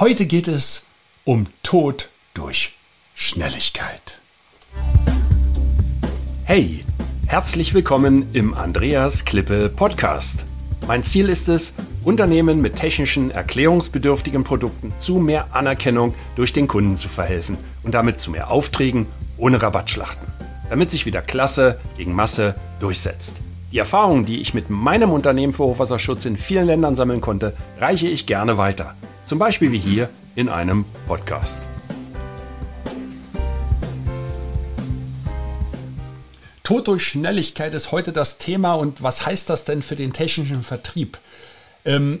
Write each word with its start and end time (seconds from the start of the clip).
Heute 0.00 0.24
geht 0.24 0.48
es 0.48 0.86
um 1.24 1.44
Tod 1.62 2.08
durch 2.32 2.74
Schnelligkeit. 3.12 4.18
Hey, 6.44 6.86
herzlich 7.26 7.74
willkommen 7.74 8.30
im 8.32 8.54
Andreas 8.54 9.26
Klippe 9.26 9.68
Podcast. 9.68 10.46
Mein 10.86 11.02
Ziel 11.02 11.28
ist 11.28 11.50
es, 11.50 11.74
Unternehmen 12.02 12.62
mit 12.62 12.76
technischen, 12.76 13.30
erklärungsbedürftigen 13.30 14.42
Produkten 14.42 14.94
zu 14.96 15.18
mehr 15.18 15.54
Anerkennung 15.54 16.14
durch 16.34 16.54
den 16.54 16.66
Kunden 16.66 16.96
zu 16.96 17.10
verhelfen 17.10 17.58
und 17.82 17.92
damit 17.92 18.22
zu 18.22 18.30
mehr 18.30 18.50
Aufträgen 18.50 19.06
ohne 19.36 19.60
Rabattschlachten, 19.60 20.28
damit 20.70 20.90
sich 20.90 21.04
wieder 21.04 21.20
Klasse 21.20 21.78
gegen 21.98 22.14
Masse 22.14 22.54
durchsetzt. 22.78 23.36
Die 23.70 23.76
Erfahrungen, 23.76 24.24
die 24.24 24.40
ich 24.40 24.54
mit 24.54 24.70
meinem 24.70 25.12
Unternehmen 25.12 25.52
für 25.52 25.64
Hochwasserschutz 25.64 26.24
in 26.24 26.38
vielen 26.38 26.64
Ländern 26.64 26.96
sammeln 26.96 27.20
konnte, 27.20 27.54
reiche 27.78 28.08
ich 28.08 28.24
gerne 28.24 28.56
weiter. 28.56 28.94
Zum 29.30 29.38
Beispiel 29.38 29.70
wie 29.70 29.78
hier 29.78 30.10
in 30.34 30.48
einem 30.48 30.84
Podcast. 31.06 31.60
Tod 36.64 36.88
durch 36.88 37.06
Schnelligkeit 37.06 37.72
ist 37.74 37.92
heute 37.92 38.10
das 38.10 38.38
Thema 38.38 38.74
und 38.74 39.04
was 39.04 39.24
heißt 39.26 39.48
das 39.48 39.64
denn 39.64 39.82
für 39.82 39.94
den 39.94 40.12
technischen 40.12 40.64
Vertrieb? 40.64 41.18
Ähm, 41.84 42.18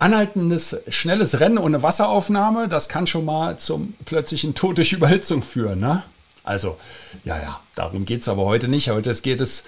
anhaltendes, 0.00 0.76
schnelles 0.88 1.38
Rennen 1.38 1.56
ohne 1.56 1.84
Wasseraufnahme, 1.84 2.66
das 2.66 2.88
kann 2.88 3.06
schon 3.06 3.26
mal 3.26 3.56
zum 3.56 3.94
plötzlichen 4.04 4.56
Tod 4.56 4.78
durch 4.78 4.92
Überhitzung 4.92 5.40
führen. 5.40 5.78
Ne? 5.78 6.02
Also, 6.42 6.78
ja, 7.22 7.40
ja, 7.40 7.60
darum 7.76 8.04
geht 8.04 8.22
es 8.22 8.28
aber 8.28 8.44
heute 8.44 8.66
nicht. 8.66 8.90
Heute 8.90 9.14
geht 9.14 9.40
es 9.40 9.62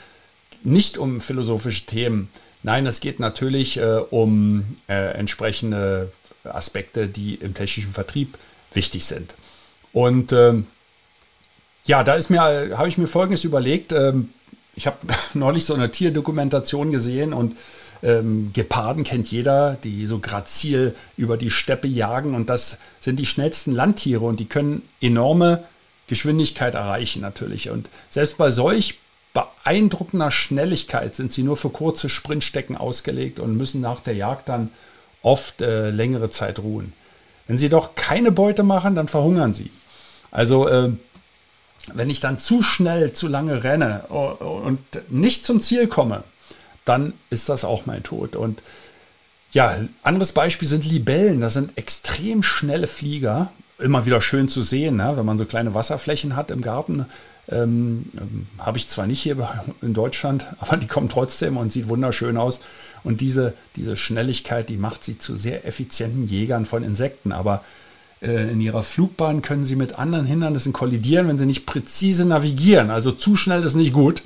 nicht 0.65 0.99
um 0.99 1.21
philosophische 1.21 1.87
Themen. 1.87 2.29
Nein, 2.65 2.87
es 2.87 2.99
geht 2.99 3.21
natürlich 3.21 3.77
äh, 3.77 4.01
um 4.11 4.65
äh, 4.89 5.13
entsprechende 5.17 6.11
Aspekte, 6.55 7.09
die 7.09 7.35
im 7.35 7.55
technischen 7.55 7.93
Vertrieb 7.93 8.39
wichtig 8.73 9.05
sind. 9.05 9.35
Und 9.93 10.33
ähm, 10.33 10.67
ja, 11.85 12.05
da 12.05 12.15
ist 12.15 12.31
mir, 12.31 12.41
habe 12.41 12.89
ich 12.89 12.99
mir 12.99 13.07
Folgendes 13.07 13.45
überlegt. 13.45 13.93
Ähm, 13.93 14.31
ich 14.75 14.87
habe 14.87 14.99
neulich 15.35 15.65
so 15.65 15.75
eine 15.75 15.91
Tierdokumentation 15.91 16.93
gesehen 16.93 17.33
und 17.33 17.57
ähm, 18.03 18.51
Geparden 18.53 19.05
kennt 19.05 19.31
jeder, 19.31 19.79
die 19.83 20.07
so 20.07 20.19
grazil 20.19 20.95
über 21.17 21.37
die 21.37 21.51
Steppe 21.51 21.89
jagen 21.89 22.35
und 22.35 22.51
das 22.51 22.79
sind 23.01 23.19
die 23.19 23.27
schnellsten 23.27 23.73
Landtiere 23.73 24.25
und 24.25 24.39
die 24.39 24.47
können 24.47 24.83
enorme 25.01 25.65
Geschwindigkeit 26.07 26.75
erreichen 26.75 27.23
natürlich. 27.23 27.71
Und 27.71 27.89
selbst 28.11 28.37
bei 28.37 28.51
solch 28.51 28.99
beeindruckender 29.33 30.31
Schnelligkeit 30.31 31.15
sind 31.15 31.33
sie 31.33 31.43
nur 31.43 31.57
für 31.57 31.71
kurze 31.71 32.09
Sprintstecken 32.09 32.77
ausgelegt 32.77 33.41
und 33.41 33.57
müssen 33.57 33.81
nach 33.81 34.01
der 34.01 34.15
Jagd 34.15 34.49
dann 34.49 34.71
oft 35.27 35.61
äh, 35.61 35.91
längere 35.91 36.31
Zeit 36.31 36.61
ruhen. 36.61 36.93
Wenn 37.49 37.59
sie 37.59 37.69
doch 37.69 37.97
keine 37.97 38.31
Beute 38.31 38.63
machen, 38.63 38.95
dann 38.95 39.09
verhungern 39.09 39.53
sie. 39.53 39.71
Also 40.31 40.69
äh, 40.69 40.91
wenn 41.95 42.11
ich 42.11 42.21
dann 42.21 42.39
zu 42.39 42.63
schnell, 42.63 43.13
zu 43.13 43.27
lange 43.27 43.65
renne 43.65 44.07
und 44.07 44.81
nicht 45.09 45.45
zum 45.45 45.61
Ziel 45.61 45.89
komme, 45.89 46.23
dann 46.85 47.13
ist 47.31 47.49
das 47.49 47.65
auch 47.65 47.87
mein 47.87 48.05
Tod. 48.05 48.37
Und 48.37 48.63
ja, 49.51 49.77
anderes 50.03 50.33
Beispiel 50.33 50.69
sind 50.69 50.85
Libellen. 50.85 51.41
Das 51.41 51.55
sind 51.55 51.77
extrem 51.77 52.43
schnelle 52.43 52.87
Flieger. 52.87 53.53
Immer 53.79 54.07
wieder 54.07 54.21
schön 54.21 54.49
zu 54.49 54.63
sehen, 54.63 54.97
ne? 54.97 55.17
wenn 55.17 55.27
man 55.27 55.39
so 55.39 55.45
kleine 55.45 55.75
Wasserflächen 55.75 56.37
hat 56.37 56.51
im 56.51 56.63
Garten 56.63 57.07
ähm, 57.49 58.07
Habe 58.59 58.79
ich 58.79 58.89
zwar 58.89 59.07
nicht 59.07 59.23
hier 59.23 59.37
in 59.83 59.95
Deutschland, 59.95 60.47
aber 60.59 60.77
die 60.77 60.87
kommen 60.87 61.09
trotzdem 61.09 61.57
und 61.57 61.73
sieht 61.73 61.89
wunderschön 61.89 62.37
aus. 62.37 62.61
Und 63.05 63.21
diese, 63.21 63.55
diese 63.77 63.97
Schnelligkeit, 63.97 64.69
die 64.69 64.77
macht 64.77 65.05
sie 65.05 65.17
zu 65.19 65.37
sehr 65.37 65.65
effizienten 65.65 66.25
Jägern 66.25 66.67
von 66.67 66.83
Insekten. 66.83 67.31
Aber 67.31 67.63
äh, 68.21 68.51
in 68.51 68.61
ihrer 68.61 68.83
Flugbahn 68.83 69.43
können 69.43 69.65
sie 69.65 69.77
mit 69.77 69.99
anderen 69.99 70.27
Hindernissen 70.27 70.73
kollidieren, 70.73 71.29
wenn 71.29 71.39
sie 71.39 71.47
nicht 71.47 71.67
präzise 71.67 72.25
navigieren. 72.25 72.91
Also 72.91 73.13
zu 73.13 73.37
schnell 73.37 73.63
ist 73.63 73.75
nicht 73.75 73.93
gut. 73.93 74.23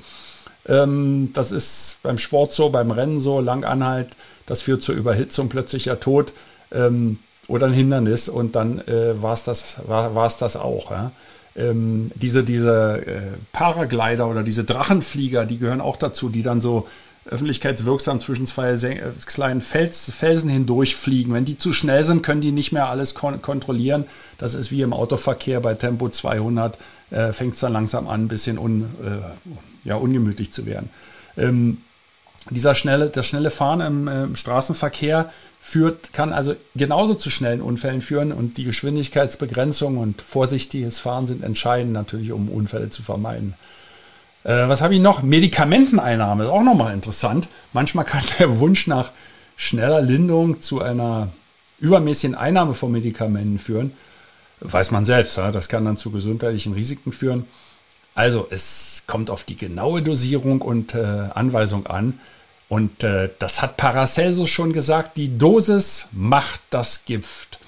Ähm, 0.67 1.31
das 1.33 1.51
ist 1.51 1.99
beim 2.01 2.17
Sport 2.17 2.53
so, 2.53 2.69
beim 2.69 2.91
Rennen 2.91 3.19
so, 3.19 3.39
Langanhalt. 3.39 4.09
Das 4.47 4.63
führt 4.63 4.81
zur 4.81 4.95
Überhitzung, 4.95 5.49
plötzlicher 5.49 5.99
Tod 5.99 6.33
ähm, 6.71 7.19
oder 7.47 7.67
ein 7.67 7.73
Hindernis. 7.73 8.29
Und 8.29 8.55
dann 8.55 8.79
äh, 8.87 9.21
war 9.21 9.33
es 9.33 9.43
das, 9.43 9.79
war, 9.85 10.29
das 10.39 10.55
auch. 10.55 10.89
Ja? 10.89 11.11
Ähm, 11.55 12.11
diese, 12.15 12.43
diese 12.43 13.05
äh, 13.05 13.21
Paraglider 13.51 14.27
oder 14.27 14.43
diese 14.43 14.63
Drachenflieger, 14.63 15.45
die 15.45 15.57
gehören 15.57 15.81
auch 15.81 15.97
dazu, 15.97 16.29
die 16.29 16.43
dann 16.43 16.61
so 16.61 16.87
öffentlichkeitswirksam 17.25 18.19
zwischen 18.19 18.47
zwei 18.47 18.71
äh, 18.71 19.11
kleinen 19.25 19.61
Fels 19.61 20.11
Felsen 20.11 20.49
hindurchfliegen. 20.49 21.33
Wenn 21.33 21.45
die 21.45 21.57
zu 21.57 21.71
schnell 21.71 22.03
sind, 22.03 22.23
können 22.23 22.41
die 22.41 22.51
nicht 22.51 22.71
mehr 22.71 22.89
alles 22.89 23.13
kon 23.13 23.41
kontrollieren. 23.41 24.05
Das 24.37 24.53
ist 24.53 24.71
wie 24.71 24.81
im 24.81 24.93
Autoverkehr 24.93 25.59
bei 25.59 25.75
Tempo 25.75 26.09
200, 26.09 26.77
äh, 27.11 27.31
fängt 27.31 27.55
es 27.55 27.59
dann 27.59 27.73
langsam 27.73 28.07
an, 28.07 28.23
ein 28.23 28.27
bisschen 28.27 28.57
un, 28.57 28.83
äh, 29.03 29.87
ja, 29.87 29.95
ungemütlich 29.95 30.51
zu 30.51 30.65
werden. 30.65 30.89
Ähm, 31.37 31.77
dieser 32.49 32.75
schnelle, 32.75 33.09
das 33.09 33.27
schnelle 33.27 33.51
Fahren 33.51 33.81
im, 33.81 34.07
äh, 34.07 34.23
im 34.23 34.35
Straßenverkehr 34.35 35.31
führt, 35.59 36.11
kann 36.11 36.33
also 36.33 36.55
genauso 36.75 37.13
zu 37.13 37.29
schnellen 37.29 37.61
Unfällen 37.61 38.01
führen 38.01 38.31
und 38.31 38.57
die 38.57 38.63
Geschwindigkeitsbegrenzung 38.63 39.97
und 39.97 40.21
vorsichtiges 40.21 40.99
Fahren 40.99 41.27
sind 41.27 41.43
entscheidend 41.43 41.93
natürlich, 41.93 42.31
um 42.31 42.49
Unfälle 42.49 42.89
zu 42.89 43.03
vermeiden. 43.03 43.53
Äh, 44.43 44.67
was 44.67 44.81
habe 44.81 44.95
ich 44.95 44.99
noch? 44.99 45.21
Medikamenteneinnahme 45.21 46.45
ist 46.45 46.49
auch 46.49 46.63
nochmal 46.63 46.93
interessant. 46.93 47.47
Manchmal 47.73 48.05
kann 48.05 48.23
der 48.39 48.59
Wunsch 48.59 48.87
nach 48.87 49.11
schneller 49.55 50.01
Linderung 50.01 50.61
zu 50.61 50.81
einer 50.81 51.29
übermäßigen 51.79 52.35
Einnahme 52.35 52.73
von 52.73 52.91
Medikamenten 52.91 53.59
führen. 53.59 53.91
Weiß 54.59 54.91
man 54.91 55.05
selbst, 55.05 55.37
ja? 55.37 55.51
das 55.51 55.69
kann 55.69 55.85
dann 55.85 55.97
zu 55.97 56.11
gesundheitlichen 56.11 56.73
Risiken 56.73 57.11
führen. 57.11 57.45
Also 58.13 58.47
es 58.49 59.03
kommt 59.07 59.29
auf 59.29 59.43
die 59.43 59.55
genaue 59.55 60.01
Dosierung 60.01 60.61
und 60.61 60.93
äh, 60.93 61.29
Anweisung 61.33 61.87
an. 61.87 62.19
Und 62.67 63.03
äh, 63.03 63.29
das 63.39 63.61
hat 63.61 63.77
Paracelsus 63.77 64.49
schon 64.49 64.73
gesagt, 64.73 65.17
die 65.17 65.37
Dosis 65.37 66.07
macht 66.11 66.61
das 66.69 67.05
Gift. 67.05 67.59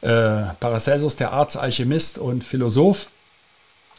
Äh, 0.00 0.42
Paracelsus, 0.60 1.16
der 1.16 1.32
Arzt, 1.32 1.56
Alchemist 1.56 2.18
und 2.18 2.44
Philosoph, 2.44 3.10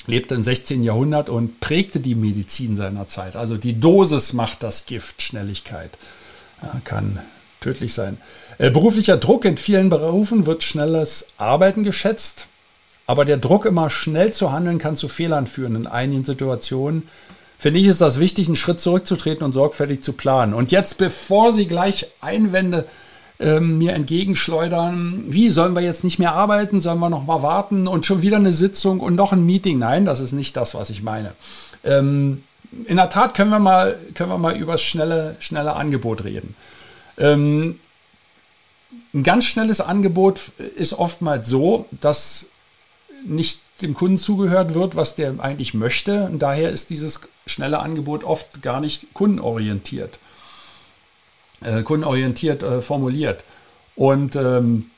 lebte 0.07 0.35
im 0.35 0.43
16. 0.43 0.83
Jahrhundert 0.83 1.29
und 1.29 1.59
prägte 1.61 1.99
die 1.99 2.15
Medizin 2.15 2.75
seiner 2.75 3.07
Zeit. 3.07 3.35
Also 3.35 3.57
die 3.57 3.79
Dosis 3.79 4.33
macht 4.33 4.61
das 4.63 4.85
Gift, 4.85 5.21
Schnelligkeit. 5.21 5.97
Ja, 6.61 6.79
kann 6.83 7.19
tödlich 7.59 7.93
sein. 7.93 8.17
Äh, 8.57 8.71
beruflicher 8.71 9.17
Druck 9.17 9.45
in 9.45 9.57
vielen 9.57 9.89
Berufen 9.89 10.45
wird 10.45 10.63
schnelles 10.63 11.27
Arbeiten 11.37 11.83
geschätzt. 11.83 12.47
Aber 13.07 13.25
der 13.25 13.37
Druck, 13.37 13.65
immer 13.65 13.89
schnell 13.89 14.33
zu 14.33 14.51
handeln, 14.51 14.79
kann 14.79 14.95
zu 14.95 15.07
Fehlern 15.07 15.47
führen 15.47 15.75
in 15.75 15.87
einigen 15.87 16.23
Situationen 16.23 17.03
finde 17.57 17.79
ich, 17.79 17.87
ist 17.87 18.01
das 18.01 18.19
wichtig, 18.19 18.47
einen 18.47 18.55
Schritt 18.55 18.79
zurückzutreten 18.79 19.43
und 19.43 19.53
sorgfältig 19.53 20.03
zu 20.03 20.13
planen. 20.13 20.53
Und 20.53 20.71
jetzt, 20.71 20.97
bevor 20.97 21.51
Sie 21.51 21.67
gleich 21.67 22.07
Einwände 22.21 22.85
äh, 23.39 23.59
mir 23.59 23.93
entgegenschleudern, 23.93 25.23
wie 25.25 25.49
sollen 25.49 25.73
wir 25.73 25.81
jetzt 25.81 26.03
nicht 26.03 26.19
mehr 26.19 26.33
arbeiten, 26.33 26.79
sollen 26.79 26.99
wir 26.99 27.09
noch 27.09 27.25
mal 27.25 27.41
warten 27.41 27.87
und 27.87 28.05
schon 28.05 28.21
wieder 28.21 28.37
eine 28.37 28.51
Sitzung 28.51 28.99
und 28.99 29.15
noch 29.15 29.31
ein 29.33 29.45
Meeting? 29.45 29.79
Nein, 29.79 30.05
das 30.05 30.19
ist 30.19 30.31
nicht 30.31 30.55
das, 30.57 30.75
was 30.75 30.89
ich 30.89 31.01
meine. 31.01 31.33
Ähm, 31.83 32.43
in 32.85 32.97
der 32.97 33.09
Tat 33.09 33.35
können 33.35 33.51
wir 33.51 33.59
mal, 33.59 33.97
können 34.15 34.29
wir 34.29 34.37
mal 34.37 34.55
über 34.55 34.73
das 34.73 34.83
schnelle, 34.83 35.35
schnelle 35.39 35.75
Angebot 35.75 36.23
reden. 36.23 36.55
Ähm, 37.17 37.79
ein 39.13 39.23
ganz 39.23 39.45
schnelles 39.45 39.79
Angebot 39.79 40.51
ist 40.75 40.93
oftmals 40.93 41.47
so, 41.47 41.85
dass 41.91 42.47
nicht 43.25 43.61
dem 43.81 43.93
Kunden 43.93 44.17
zugehört 44.17 44.73
wird, 44.73 44.95
was 44.95 45.15
der 45.15 45.39
eigentlich 45.39 45.73
möchte. 45.73 46.25
Und 46.25 46.39
daher 46.39 46.71
ist 46.71 46.89
dieses 46.89 47.21
schnelle 47.45 47.79
Angebot 47.79 48.23
oft 48.23 48.61
gar 48.61 48.79
nicht 48.79 49.13
kundenorientiert, 49.13 50.19
äh, 51.61 51.83
kundenorientiert 51.83 52.63
äh, 52.63 52.81
formuliert. 52.81 53.43
Und 53.95 54.35
ähm, 54.35 54.89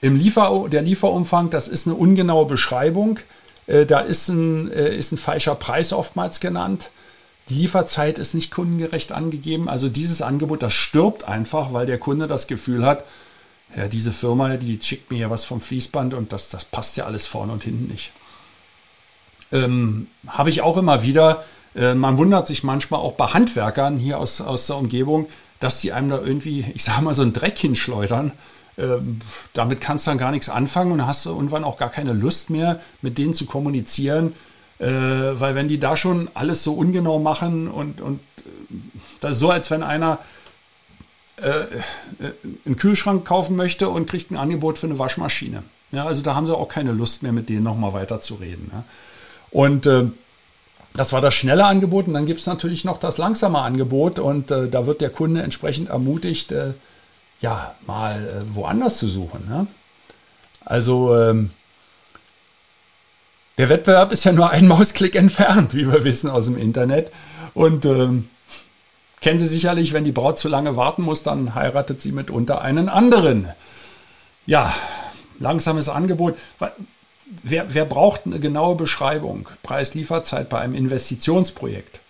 im 0.00 0.16
Liefer, 0.16 0.66
der 0.70 0.82
Lieferumfang, 0.82 1.50
das 1.50 1.68
ist 1.68 1.86
eine 1.86 1.96
ungenaue 1.96 2.46
Beschreibung. 2.46 3.18
Äh, 3.66 3.86
da 3.86 4.00
ist 4.00 4.28
ein, 4.28 4.70
äh, 4.72 4.96
ist 4.96 5.12
ein 5.12 5.18
falscher 5.18 5.54
Preis 5.54 5.92
oftmals 5.92 6.40
genannt. 6.40 6.90
Die 7.48 7.54
Lieferzeit 7.54 8.18
ist 8.18 8.34
nicht 8.34 8.50
kundengerecht 8.50 9.12
angegeben. 9.12 9.68
Also 9.68 9.88
dieses 9.88 10.22
Angebot, 10.22 10.62
das 10.62 10.72
stirbt 10.72 11.24
einfach, 11.24 11.72
weil 11.72 11.86
der 11.86 11.98
Kunde 11.98 12.26
das 12.28 12.46
Gefühl 12.46 12.84
hat, 12.86 13.04
ja, 13.76 13.88
diese 13.88 14.12
Firma, 14.12 14.56
die 14.56 14.78
schickt 14.82 15.10
mir 15.10 15.18
ja 15.18 15.30
was 15.30 15.44
vom 15.44 15.60
Fließband 15.60 16.14
und 16.14 16.32
das, 16.32 16.50
das 16.50 16.64
passt 16.64 16.96
ja 16.96 17.04
alles 17.04 17.26
vorne 17.26 17.52
und 17.52 17.64
hinten 17.64 17.86
nicht. 17.88 18.12
Ähm, 19.52 20.08
Habe 20.26 20.50
ich 20.50 20.62
auch 20.62 20.76
immer 20.76 21.02
wieder. 21.02 21.44
Äh, 21.74 21.94
man 21.94 22.16
wundert 22.18 22.46
sich 22.46 22.64
manchmal 22.64 23.00
auch 23.00 23.12
bei 23.12 23.26
Handwerkern 23.26 23.96
hier 23.96 24.18
aus, 24.18 24.40
aus 24.40 24.66
der 24.66 24.76
Umgebung, 24.76 25.28
dass 25.60 25.80
die 25.80 25.92
einem 25.92 26.08
da 26.08 26.20
irgendwie, 26.20 26.64
ich 26.74 26.84
sage 26.84 27.02
mal, 27.02 27.14
so 27.14 27.22
einen 27.22 27.32
Dreck 27.32 27.58
hinschleudern. 27.58 28.32
Ähm, 28.78 29.18
damit 29.52 29.80
kannst 29.80 30.06
du 30.06 30.12
dann 30.12 30.18
gar 30.18 30.30
nichts 30.30 30.48
anfangen 30.48 30.92
und 30.92 31.06
hast 31.06 31.26
du 31.26 31.30
irgendwann 31.30 31.64
auch 31.64 31.76
gar 31.76 31.90
keine 31.90 32.12
Lust 32.12 32.50
mehr, 32.50 32.80
mit 33.02 33.18
denen 33.18 33.34
zu 33.34 33.46
kommunizieren. 33.46 34.34
Äh, 34.78 34.86
weil 34.86 35.54
wenn 35.54 35.68
die 35.68 35.78
da 35.78 35.96
schon 35.96 36.28
alles 36.34 36.64
so 36.64 36.72
ungenau 36.72 37.18
machen 37.18 37.68
und, 37.68 38.00
und 38.00 38.20
äh, 38.38 38.74
das 39.20 39.32
ist 39.32 39.40
so, 39.40 39.50
als 39.50 39.70
wenn 39.70 39.82
einer 39.82 40.18
einen 41.42 42.76
Kühlschrank 42.76 43.24
kaufen 43.24 43.56
möchte 43.56 43.88
und 43.88 44.08
kriegt 44.08 44.30
ein 44.30 44.36
Angebot 44.36 44.78
für 44.78 44.86
eine 44.86 44.98
Waschmaschine. 44.98 45.62
Ja, 45.92 46.06
also 46.06 46.22
da 46.22 46.34
haben 46.34 46.46
sie 46.46 46.56
auch 46.56 46.68
keine 46.68 46.92
Lust 46.92 47.22
mehr, 47.22 47.32
mit 47.32 47.48
denen 47.48 47.64
nochmal 47.64 47.92
weiter 47.92 48.20
zu 48.20 48.34
reden. 48.34 48.70
Ja. 48.72 48.84
Und 49.50 49.86
äh, 49.86 50.06
das 50.94 51.12
war 51.12 51.20
das 51.20 51.34
schnelle 51.34 51.64
Angebot 51.64 52.06
und 52.06 52.14
dann 52.14 52.26
gibt 52.26 52.40
es 52.40 52.46
natürlich 52.46 52.84
noch 52.84 52.98
das 52.98 53.18
langsame 53.18 53.60
Angebot 53.60 54.18
und 54.18 54.50
äh, 54.50 54.68
da 54.68 54.86
wird 54.86 55.00
der 55.00 55.10
Kunde 55.10 55.42
entsprechend 55.42 55.88
ermutigt, 55.88 56.52
äh, 56.52 56.74
ja, 57.40 57.74
mal 57.86 58.26
äh, 58.26 58.54
woanders 58.54 58.98
zu 58.98 59.08
suchen. 59.08 59.48
Ne? 59.48 59.66
Also 60.64 61.16
ähm, 61.16 61.50
der 63.58 63.68
Wettbewerb 63.68 64.12
ist 64.12 64.24
ja 64.24 64.32
nur 64.32 64.50
ein 64.50 64.66
Mausklick 64.68 65.14
entfernt, 65.14 65.74
wie 65.74 65.90
wir 65.90 66.04
wissen 66.04 66.30
aus 66.30 66.46
dem 66.46 66.58
Internet. 66.58 67.10
Und 67.54 67.84
ähm, 67.84 68.28
kennen 69.20 69.38
Sie 69.38 69.46
sicherlich, 69.46 69.92
wenn 69.92 70.04
die 70.04 70.12
Braut 70.12 70.38
zu 70.38 70.48
lange 70.48 70.76
warten 70.76 71.02
muss, 71.02 71.22
dann 71.22 71.54
heiratet 71.54 72.00
sie 72.00 72.12
mitunter 72.12 72.62
einen 72.62 72.88
anderen. 72.88 73.48
Ja, 74.46 74.72
langsames 75.38 75.88
Angebot. 75.88 76.36
Wer, 77.42 77.72
wer 77.72 77.84
braucht 77.84 78.22
eine 78.26 78.40
genaue 78.40 78.74
Beschreibung? 78.74 79.48
Preis-Lieferzeit 79.62 80.48
bei 80.48 80.60
einem 80.60 80.74
Investitionsprojekt. 80.74 82.00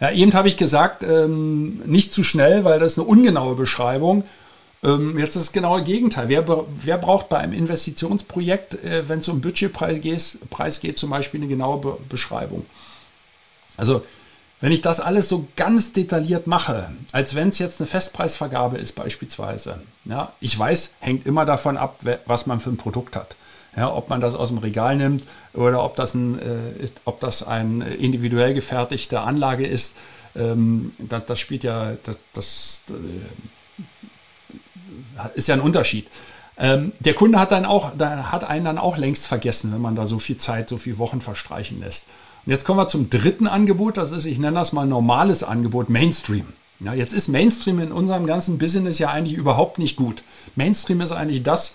Ja, 0.00 0.10
eben 0.10 0.32
habe 0.34 0.48
ich 0.48 0.56
gesagt, 0.56 1.02
ähm, 1.02 1.82
nicht 1.86 2.12
zu 2.12 2.22
schnell, 2.22 2.64
weil 2.64 2.78
das 2.78 2.92
ist 2.92 2.98
eine 2.98 3.08
ungenaue 3.08 3.54
Beschreibung. 3.54 4.24
Ähm, 4.82 5.18
jetzt 5.18 5.34
ist 5.34 5.46
das 5.46 5.52
genaue 5.52 5.82
Gegenteil. 5.82 6.28
Wer, 6.28 6.44
wer 6.80 6.98
braucht 6.98 7.28
bei 7.28 7.38
einem 7.38 7.52
Investitionsprojekt, 7.52 8.82
äh, 8.84 9.08
wenn 9.08 9.18
es 9.18 9.28
um 9.28 9.40
Budgetpreis 9.40 10.00
geht, 10.00 10.38
Preis 10.50 10.80
geht, 10.80 10.98
zum 10.98 11.10
Beispiel 11.10 11.40
eine 11.40 11.48
genaue 11.48 11.80
Be 11.80 11.96
Beschreibung? 12.08 12.64
Also, 13.76 14.02
wenn 14.60 14.72
ich 14.72 14.82
das 14.82 15.00
alles 15.00 15.28
so 15.28 15.46
ganz 15.56 15.92
detailliert 15.92 16.46
mache, 16.46 16.90
als 17.12 17.34
wenn 17.34 17.48
es 17.48 17.58
jetzt 17.58 17.80
eine 17.80 17.86
Festpreisvergabe 17.86 18.76
ist 18.76 18.94
beispielsweise, 18.94 19.80
ja, 20.04 20.32
ich 20.40 20.58
weiß, 20.58 20.94
hängt 21.00 21.26
immer 21.26 21.44
davon 21.44 21.76
ab, 21.76 22.00
was 22.26 22.46
man 22.46 22.60
für 22.60 22.70
ein 22.70 22.76
Produkt 22.76 23.14
hat. 23.16 23.36
Ja, 23.76 23.94
ob 23.94 24.08
man 24.08 24.20
das 24.20 24.34
aus 24.34 24.48
dem 24.48 24.58
Regal 24.58 24.96
nimmt 24.96 25.22
oder 25.52 25.84
ob 25.84 25.94
das, 25.94 26.14
ein, 26.14 26.40
äh, 26.40 26.88
ob 27.04 27.20
das 27.20 27.46
eine 27.46 27.94
individuell 27.94 28.52
gefertigte 28.52 29.20
Anlage 29.20 29.66
ist, 29.66 29.94
ähm, 30.34 30.92
das, 30.98 31.26
das, 31.26 31.38
spielt 31.38 31.62
ja, 31.64 31.92
das, 32.02 32.18
das 32.32 32.82
äh, 32.88 32.92
ist 35.34 35.46
ja 35.46 35.54
ein 35.54 35.60
Unterschied. 35.60 36.08
Ähm, 36.56 36.92
der 36.98 37.14
Kunde 37.14 37.38
hat 37.38 37.52
dann 37.52 37.64
auch, 37.64 37.92
hat 38.00 38.42
einen 38.42 38.64
dann 38.64 38.78
auch 38.78 38.96
längst 38.96 39.26
vergessen, 39.26 39.72
wenn 39.72 39.80
man 39.80 39.94
da 39.94 40.06
so 40.06 40.18
viel 40.18 40.38
Zeit, 40.38 40.68
so 40.68 40.78
viele 40.78 40.98
Wochen 40.98 41.20
verstreichen 41.20 41.78
lässt. 41.78 42.06
Jetzt 42.48 42.64
kommen 42.64 42.78
wir 42.78 42.86
zum 42.86 43.10
dritten 43.10 43.46
Angebot, 43.46 43.98
das 43.98 44.10
ist, 44.10 44.24
ich 44.24 44.38
nenne 44.38 44.58
das 44.58 44.72
mal 44.72 44.86
normales 44.86 45.44
Angebot, 45.44 45.90
Mainstream. 45.90 46.46
Ja, 46.80 46.94
jetzt 46.94 47.12
ist 47.12 47.28
Mainstream 47.28 47.78
in 47.78 47.92
unserem 47.92 48.24
ganzen 48.24 48.56
Business 48.56 48.98
ja 48.98 49.10
eigentlich 49.10 49.36
überhaupt 49.36 49.78
nicht 49.78 49.96
gut. 49.96 50.22
Mainstream 50.56 51.02
ist 51.02 51.12
eigentlich 51.12 51.42
das, 51.42 51.74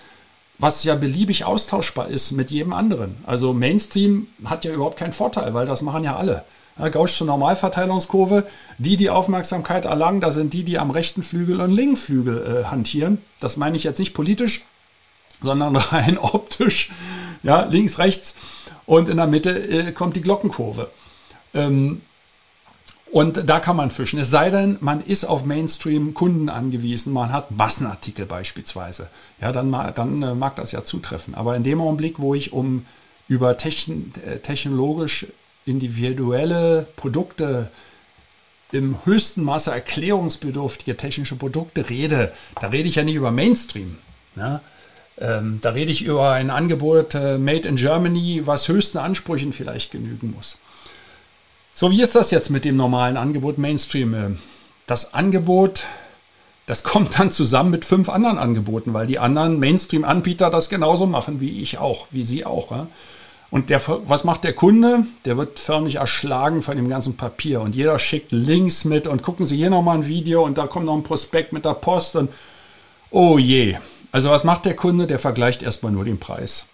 was 0.58 0.84
ja 0.84 0.96
beliebig 0.96 1.46
austauschbar 1.46 2.08
ist 2.08 2.32
mit 2.32 2.50
jedem 2.50 2.74
anderen. 2.74 3.18
Also 3.24 3.54
Mainstream 3.54 4.26
hat 4.46 4.66
ja 4.66 4.74
überhaupt 4.74 4.98
keinen 4.98 5.14
Vorteil, 5.14 5.54
weil 5.54 5.68
das 5.68 5.84
machen 5.84 6.04
ja 6.04 6.16
alle. 6.16 6.44
Ja, 6.80 6.90
Gaußsche 6.90 7.24
Normalverteilungskurve, 7.24 8.48
die 8.80 8.98
die 8.98 9.12
Aufmerksamkeit 9.12 9.86
erlangen, 9.86 10.22
das 10.22 10.34
sind 10.34 10.54
die, 10.54 10.64
die 10.64 10.80
am 10.80 10.90
rechten 10.90 11.22
Flügel 11.22 11.62
und 11.62 11.72
linken 11.72 11.98
Flügel 11.98 12.64
äh, 12.64 12.66
hantieren. 12.66 13.20
Das 13.40 13.58
meine 13.58 13.78
ich 13.78 13.84
jetzt 13.84 14.00
nicht 14.00 14.16
politisch, 14.16 14.66
sondern 15.40 15.76
rein 15.92 16.18
optisch. 16.18 16.90
Ja, 17.44 17.66
links, 17.66 18.00
rechts 18.00 18.34
und 18.86 19.10
in 19.10 19.18
der 19.18 19.28
Mitte 19.28 19.52
äh, 19.52 19.92
kommt 19.92 20.16
die 20.16 20.22
Glockenkurve. 20.22 20.90
Ähm, 21.54 22.02
und 23.12 23.48
da 23.48 23.60
kann 23.60 23.76
man 23.76 23.92
fischen. 23.92 24.20
Es 24.20 24.32
sei 24.32 24.50
denn, 24.50 24.78
man 24.82 25.04
ist 25.06 25.26
auf 25.26 25.46
Mainstream-Kunden 25.46 26.50
angewiesen, 26.50 27.14
man 27.14 27.32
hat 27.32 27.52
Massenartikel 27.52 28.26
beispielsweise. 28.26 29.08
Ja, 29.40 29.52
dann, 29.52 29.72
dann 29.94 30.24
äh, 30.24 30.34
mag 30.34 30.56
das 30.56 30.72
ja 30.72 30.84
zutreffen. 30.84 31.36
Aber 31.36 31.56
in 31.56 31.64
dem 31.64 31.80
Augenblick, 31.80 32.20
wo 32.20 32.34
ich 32.34 32.54
um 32.54 32.86
über 33.28 33.52
äh, 33.52 34.40
technologisch 34.40 35.28
individuelle 35.66 36.88
Produkte 36.96 37.70
im 38.72 38.98
höchsten 39.06 39.44
Maße 39.44 39.72
erklärungsbedürftige 39.72 40.98
technische 40.98 41.36
Produkte 41.36 41.90
rede, 41.92 42.34
da 42.60 42.70
rede 42.70 42.90
ich 42.90 42.96
ja 42.96 43.04
nicht 43.04 43.16
über 43.16 43.32
Mainstream. 43.32 43.98
Ne? 44.36 44.60
Ähm, 45.20 45.60
da 45.62 45.72
rede 45.72 45.92
ich 45.92 46.04
über 46.04 46.32
ein 46.32 46.50
Angebot 46.50 47.16
äh, 47.16 47.38
Made 47.38 47.68
in 47.68 47.76
Germany, 47.76 48.42
was 48.46 48.68
höchsten 48.68 48.98
Ansprüchen 48.98 49.54
vielleicht 49.54 49.92
genügen 49.92 50.34
muss. 50.36 50.58
So, 51.74 51.92
wie 51.92 52.02
ist 52.02 52.16
das 52.16 52.32
jetzt 52.32 52.50
mit 52.50 52.66
dem 52.66 52.76
normalen 52.76 53.18
Angebot 53.18 53.58
Mainstream? 53.58 54.14
Ähm, 54.14 54.40
das 54.88 55.14
Angebot, 55.14 55.86
das 56.66 56.84
kommt 56.84 57.20
dann 57.20 57.32
zusammen 57.32 57.70
mit 57.70 57.86
fünf 57.86 58.10
anderen 58.10 58.38
Angeboten, 58.38 58.94
weil 58.94 59.08
die 59.08 59.20
anderen 59.20 59.60
Mainstream-Anbieter 59.60 60.50
das 60.50 60.70
genauso 60.70 61.06
machen 61.06 61.40
wie 61.40 61.62
ich 61.62 61.78
auch, 61.78 62.08
wie 62.12 62.24
Sie 62.24 62.46
auch. 62.46 62.72
Ja? 62.72 62.88
Und 63.54 63.70
der, 63.70 63.80
was 63.88 64.24
macht 64.24 64.44
der 64.46 64.54
Kunde? 64.54 65.06
Der 65.26 65.38
wird 65.38 65.60
förmlich 65.60 65.98
erschlagen 65.98 66.64
von 66.64 66.76
dem 66.76 66.90
ganzen 66.90 67.18
Papier 67.18 67.62
und 67.62 67.76
jeder 67.76 68.00
schickt 68.00 68.32
Links 68.32 68.84
mit 68.84 69.06
und 69.06 69.22
gucken 69.22 69.46
Sie 69.46 69.58
hier 69.58 69.70
nochmal 69.70 69.98
ein 69.98 70.08
Video 70.08 70.44
und 70.44 70.58
da 70.58 70.66
kommt 70.66 70.88
noch 70.88 70.96
ein 70.96 71.04
Prospekt 71.04 71.54
mit 71.54 71.64
der 71.64 71.76
Post 71.76 72.16
und 72.16 72.32
oh 73.12 73.38
je. 73.38 73.78
Also 74.14 74.30
was 74.30 74.44
macht 74.44 74.66
der 74.66 74.76
Kunde? 74.76 75.08
Der 75.08 75.18
vergleicht 75.20 75.64
erstmal 75.64 75.92
nur 75.92 76.06
den 76.06 76.20
Preis. 76.20 76.68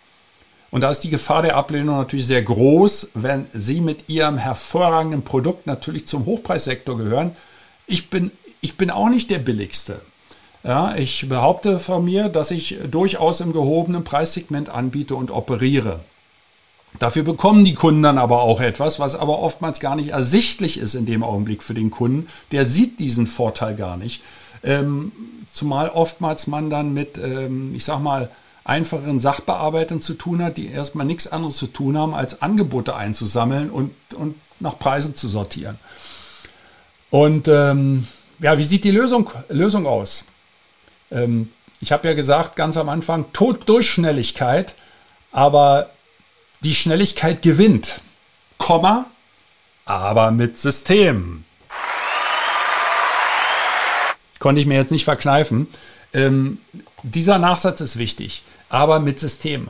Und 0.71 0.81
da 0.81 0.91
ist 0.91 0.99
die 0.99 1.09
Gefahr 1.09 1.41
der 1.41 1.55
Ablehnung 1.55 1.97
natürlich 1.97 2.27
sehr 2.27 2.43
groß, 2.43 3.11
wenn 3.15 3.47
Sie 3.53 3.81
mit 3.81 4.09
Ihrem 4.09 4.37
hervorragenden 4.37 5.23
Produkt 5.23 5.65
natürlich 5.65 6.05
zum 6.05 6.25
Hochpreissektor 6.25 6.97
gehören. 6.97 7.35
Ich 7.87 8.09
bin, 8.09 8.31
ich 8.61 8.77
bin 8.77 8.91
auch 8.91 9.09
nicht 9.09 9.31
der 9.31 9.39
billigste. 9.39 10.01
Ja, 10.63 10.95
ich 10.95 11.27
behaupte 11.29 11.79
von 11.79 12.03
mir, 12.03 12.27
dass 12.27 12.51
ich 12.51 12.77
durchaus 12.91 13.39
im 13.39 13.53
gehobenen 13.53 14.03
Preissegment 14.03 14.69
anbiete 14.69 15.15
und 15.15 15.31
operiere. 15.31 16.01
Dafür 16.99 17.23
bekommen 17.23 17.63
die 17.63 17.75
Kunden 17.75 18.03
dann 18.03 18.17
aber 18.17 18.41
auch 18.41 18.59
etwas, 18.59 18.99
was 18.99 19.15
aber 19.15 19.39
oftmals 19.39 19.79
gar 19.79 19.95
nicht 19.95 20.09
ersichtlich 20.09 20.77
ist 20.77 20.95
in 20.95 21.05
dem 21.05 21.23
Augenblick 21.23 21.63
für 21.63 21.73
den 21.73 21.89
Kunden. 21.89 22.27
Der 22.51 22.65
sieht 22.65 22.99
diesen 22.99 23.27
Vorteil 23.27 23.75
gar 23.75 23.95
nicht. 23.95 24.21
Ähm, 24.63 25.11
zumal 25.51 25.89
oftmals 25.89 26.47
man 26.47 26.69
dann 26.69 26.93
mit, 26.93 27.17
ähm, 27.17 27.73
ich 27.75 27.85
sag 27.85 27.99
mal, 27.99 28.29
einfacheren 28.63 29.19
Sachbearbeitern 29.19 30.01
zu 30.01 30.13
tun 30.13 30.43
hat, 30.43 30.57
die 30.57 30.67
erstmal 30.67 31.05
nichts 31.05 31.31
anderes 31.31 31.57
zu 31.57 31.67
tun 31.67 31.97
haben, 31.97 32.13
als 32.13 32.41
Angebote 32.41 32.95
einzusammeln 32.95 33.69
und, 33.69 33.91
und 34.15 34.35
nach 34.59 34.77
Preisen 34.77 35.15
zu 35.15 35.27
sortieren. 35.27 35.79
Und 37.09 37.47
ähm, 37.47 38.07
ja, 38.39 38.57
wie 38.57 38.63
sieht 38.63 38.83
die 38.83 38.91
Lösung, 38.91 39.31
Lösung 39.49 39.87
aus? 39.87 40.25
Ähm, 41.11 41.51
ich 41.81 41.91
habe 41.91 42.07
ja 42.07 42.13
gesagt, 42.13 42.55
ganz 42.55 42.77
am 42.77 42.89
Anfang, 42.89 43.31
Tod 43.33 43.67
durch 43.67 43.89
Schnelligkeit, 43.89 44.75
aber 45.31 45.89
die 46.61 46.75
Schnelligkeit 46.75 47.41
gewinnt. 47.41 48.01
Komma, 48.57 49.05
aber 49.85 50.31
mit 50.31 50.57
System. 50.57 51.45
Konnte 54.39 54.61
ich 54.61 54.67
mir 54.67 54.75
jetzt 54.75 54.91
nicht 54.91 55.05
verkneifen. 55.05 55.67
Ähm, 56.13 56.57
dieser 57.03 57.37
Nachsatz 57.37 57.81
ist 57.81 57.97
wichtig 57.97 58.43
aber 58.69 58.99
mit 58.99 59.19
System. 59.19 59.69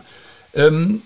Ähm, 0.53 1.01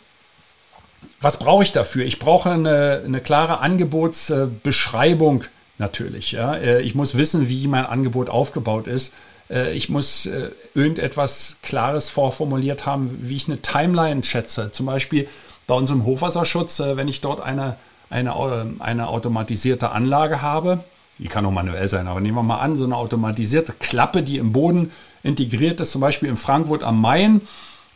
was 1.21 1.37
brauche 1.37 1.63
ich 1.63 1.71
dafür? 1.71 2.05
Ich 2.05 2.19
brauche 2.19 2.51
eine, 2.51 3.03
eine 3.05 3.21
klare 3.21 3.59
Angebotsbeschreibung 3.59 5.45
natürlich. 5.77 6.31
Ja? 6.31 6.55
Äh, 6.55 6.81
ich 6.81 6.95
muss 6.95 7.15
wissen, 7.15 7.47
wie 7.47 7.67
mein 7.67 7.85
Angebot 7.85 8.29
aufgebaut 8.29 8.87
ist. 8.87 9.13
Äh, 9.49 9.73
ich 9.73 9.89
muss 9.89 10.25
äh, 10.25 10.49
irgendetwas 10.73 11.57
Klares 11.61 12.09
vorformuliert 12.09 12.85
haben, 12.85 13.17
wie 13.21 13.35
ich 13.35 13.47
eine 13.47 13.61
Timeline 13.61 14.23
schätze. 14.23 14.71
Zum 14.71 14.85
Beispiel 14.85 15.27
bei 15.67 15.75
unserem 15.75 16.03
Hochwasserschutz, 16.03 16.81
wenn 16.81 17.07
ich 17.07 17.21
dort 17.21 17.39
eine, 17.39 17.77
eine, 18.09 18.33
eine 18.79 19.07
automatisierte 19.07 19.91
Anlage 19.91 20.41
habe, 20.41 20.83
die 21.19 21.27
kann 21.27 21.45
auch 21.45 21.51
manuell 21.51 21.87
sein, 21.87 22.07
aber 22.07 22.21
nehmen 22.21 22.35
wir 22.35 22.43
mal 22.43 22.59
an, 22.59 22.75
so 22.75 22.85
eine 22.85 22.95
automatisierte 22.95 23.73
Klappe, 23.73 24.23
die 24.23 24.37
im 24.37 24.51
Boden 24.51 24.91
integriert 25.21 25.79
ist, 25.79 25.91
zum 25.91 26.01
Beispiel 26.01 26.29
in 26.29 26.37
Frankfurt 26.37 26.83
am 26.83 26.99
Main 26.99 27.41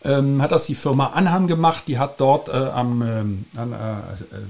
ähm, 0.04 0.42
hat 0.42 0.52
das 0.52 0.66
die 0.66 0.76
Firma 0.76 1.08
Anham 1.08 1.48
gemacht. 1.48 1.84
Die 1.88 1.98
hat 2.00 2.20
dort 2.20 2.50
äh, 2.50 2.52
am, 2.52 3.02
ähm, 3.02 3.46
an, 3.56 3.74
äh, 3.74 3.78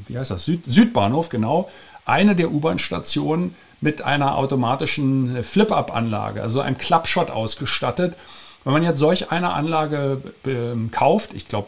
wie 0.07 0.17
heißt 0.17 0.31
das, 0.31 0.45
Süd 0.45 0.63
Südbahnhof, 0.65 1.29
genau, 1.29 1.69
eine 2.05 2.35
der 2.35 2.51
U-Bahn-Stationen 2.51 3.55
mit 3.81 4.01
einer 4.01 4.37
automatischen 4.37 5.43
Flip-Up-Anlage, 5.43 6.41
also 6.41 6.61
einem 6.61 6.77
Klappshot 6.77 7.29
ausgestattet. 7.29 8.15
Wenn 8.63 8.73
man 8.73 8.83
jetzt 8.83 8.99
solch 8.99 9.31
eine 9.31 9.53
Anlage 9.53 10.21
äh, 10.45 10.75
kauft, 10.91 11.33
ich 11.33 11.47
glaube, 11.47 11.67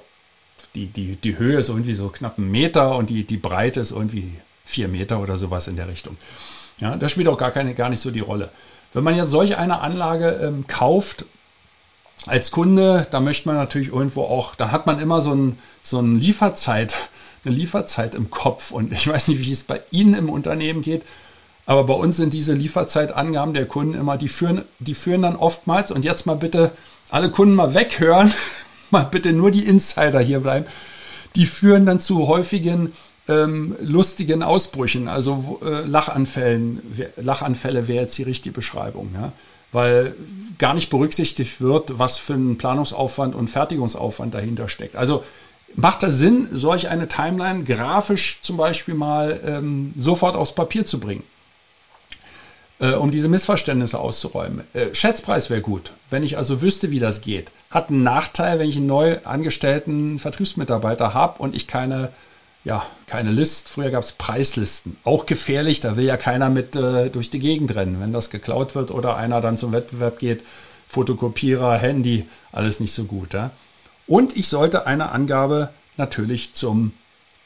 die, 0.75 0.87
die, 0.87 1.15
die 1.15 1.37
Höhe 1.37 1.59
ist 1.59 1.69
irgendwie 1.69 1.93
so 1.93 2.09
knapp 2.09 2.37
ein 2.37 2.49
Meter 2.51 2.95
und 2.95 3.09
die, 3.09 3.23
die 3.25 3.37
Breite 3.37 3.79
ist 3.79 3.91
irgendwie 3.91 4.33
vier 4.65 4.87
Meter 4.87 5.19
oder 5.19 5.37
sowas 5.37 5.67
in 5.67 5.75
der 5.75 5.87
Richtung. 5.87 6.17
Ja, 6.79 6.95
das 6.95 7.11
spielt 7.11 7.27
auch 7.27 7.37
gar, 7.37 7.51
keine, 7.51 7.73
gar 7.73 7.89
nicht 7.89 8.01
so 8.01 8.11
die 8.11 8.19
Rolle. 8.19 8.49
Wenn 8.93 9.03
man 9.03 9.15
jetzt 9.15 9.29
solch 9.29 9.57
eine 9.57 9.81
Anlage 9.81 10.39
ähm, 10.41 10.65
kauft 10.67 11.25
als 12.25 12.51
Kunde, 12.51 13.07
da 13.11 13.19
möchte 13.19 13.47
man 13.47 13.57
natürlich 13.57 13.89
irgendwo 13.89 14.23
auch, 14.23 14.55
dann 14.55 14.71
hat 14.71 14.85
man 14.85 14.99
immer 14.99 15.21
so, 15.21 15.33
ein, 15.33 15.57
so 15.81 15.99
ein 15.99 16.15
Lieferzeit, 16.15 17.09
eine 17.45 17.55
Lieferzeit 17.55 18.15
im 18.15 18.29
Kopf. 18.29 18.71
Und 18.71 18.91
ich 18.91 19.07
weiß 19.07 19.27
nicht, 19.27 19.45
wie 19.45 19.51
es 19.51 19.63
bei 19.63 19.81
Ihnen 19.91 20.13
im 20.13 20.29
Unternehmen 20.29 20.81
geht, 20.81 21.03
Aber 21.69 21.83
bei 21.83 21.93
uns 21.93 22.17
sind 22.17 22.33
diese 22.33 22.53
Lieferzeitangaben 22.53 23.53
der 23.53 23.67
Kunden 23.67 23.93
immer, 23.93 24.17
die 24.17 24.27
führen, 24.27 24.65
die 24.79 24.95
führen 24.95 25.21
dann 25.21 25.35
oftmals, 25.35 25.91
und 25.91 26.03
jetzt 26.03 26.25
mal 26.25 26.35
bitte 26.35 26.71
alle 27.11 27.29
Kunden 27.29 27.53
mal 27.53 27.75
weghören, 27.75 28.33
mal 28.89 29.03
bitte 29.03 29.33
nur 29.33 29.51
die 29.51 29.67
Insider 29.67 30.19
hier 30.19 30.39
bleiben, 30.39 30.65
die 31.35 31.45
führen 31.45 31.85
dann 31.85 31.99
zu 31.99 32.27
häufigen 32.27 32.93
ähm, 33.29 33.75
lustigen 33.81 34.43
Ausbrüchen, 34.43 35.07
also 35.07 35.59
äh, 35.63 35.85
Lachanfällen. 35.85 36.81
Lachanfälle 37.15 37.87
wäre 37.87 38.03
jetzt 38.03 38.17
die 38.17 38.23
richtige 38.23 38.53
Beschreibung, 38.53 39.11
ja? 39.13 39.31
weil 39.71 40.15
gar 40.57 40.73
nicht 40.73 40.89
berücksichtigt 40.89 41.61
wird, 41.61 41.99
was 41.99 42.17
für 42.17 42.33
ein 42.33 42.57
Planungsaufwand 42.57 43.35
und 43.35 43.49
Fertigungsaufwand 43.49 44.33
dahinter 44.33 44.67
steckt. 44.67 44.95
Also 44.95 45.23
macht 45.75 46.03
das 46.03 46.17
Sinn, 46.17 46.47
solch 46.51 46.89
eine 46.89 47.07
Timeline 47.07 47.63
grafisch 47.63 48.39
zum 48.41 48.57
Beispiel 48.57 48.95
mal 48.95 49.39
ähm, 49.45 49.93
sofort 49.97 50.35
aufs 50.35 50.53
Papier 50.53 50.85
zu 50.85 50.99
bringen? 50.99 51.23
Äh, 52.81 52.93
um 52.93 53.11
diese 53.11 53.27
Missverständnisse 53.27 53.99
auszuräumen. 53.99 54.63
Äh, 54.73 54.95
Schätzpreis 54.95 55.49
wäre 55.49 55.59
gut, 55.59 55.91
wenn 56.09 56.23
ich 56.23 56.37
also 56.37 56.61
wüsste, 56.61 56.91
wie 56.91 56.99
das 56.99 57.19
geht. 57.19 57.51
Hat 57.69 57.89
einen 57.89 58.03
Nachteil, 58.03 58.57
wenn 58.57 58.69
ich 58.69 58.77
einen 58.77 58.87
neu 58.87 59.17
angestellten 59.25 60.17
Vertriebsmitarbeiter 60.17 61.13
habe 61.13 61.41
und 61.43 61.55
ich 61.55 61.67
keine, 61.67 62.13
ja, 62.63 62.85
keine 63.07 63.31
List. 63.31 63.69
Früher 63.69 63.89
gab 63.89 64.03
es 64.03 64.11
Preislisten. 64.11 64.97
Auch 65.03 65.25
gefährlich, 65.25 65.79
da 65.79 65.95
will 65.95 66.05
ja 66.05 66.17
keiner 66.17 66.49
mit 66.49 66.75
äh, 66.75 67.09
durch 67.09 67.29
die 67.29 67.39
Gegend 67.39 67.75
rennen. 67.75 67.99
Wenn 67.99 68.13
das 68.13 68.29
geklaut 68.29 68.75
wird 68.75 68.91
oder 68.91 69.15
einer 69.15 69.41
dann 69.41 69.57
zum 69.57 69.71
Wettbewerb 69.71 70.19
geht, 70.19 70.43
Fotokopierer, 70.87 71.77
Handy, 71.77 72.27
alles 72.51 72.79
nicht 72.79 72.93
so 72.93 73.05
gut. 73.05 73.33
Ja? 73.33 73.51
Und 74.07 74.35
ich 74.35 74.47
sollte 74.47 74.87
eine 74.87 75.11
Angabe 75.11 75.69
natürlich 75.97 76.53
zum 76.53 76.93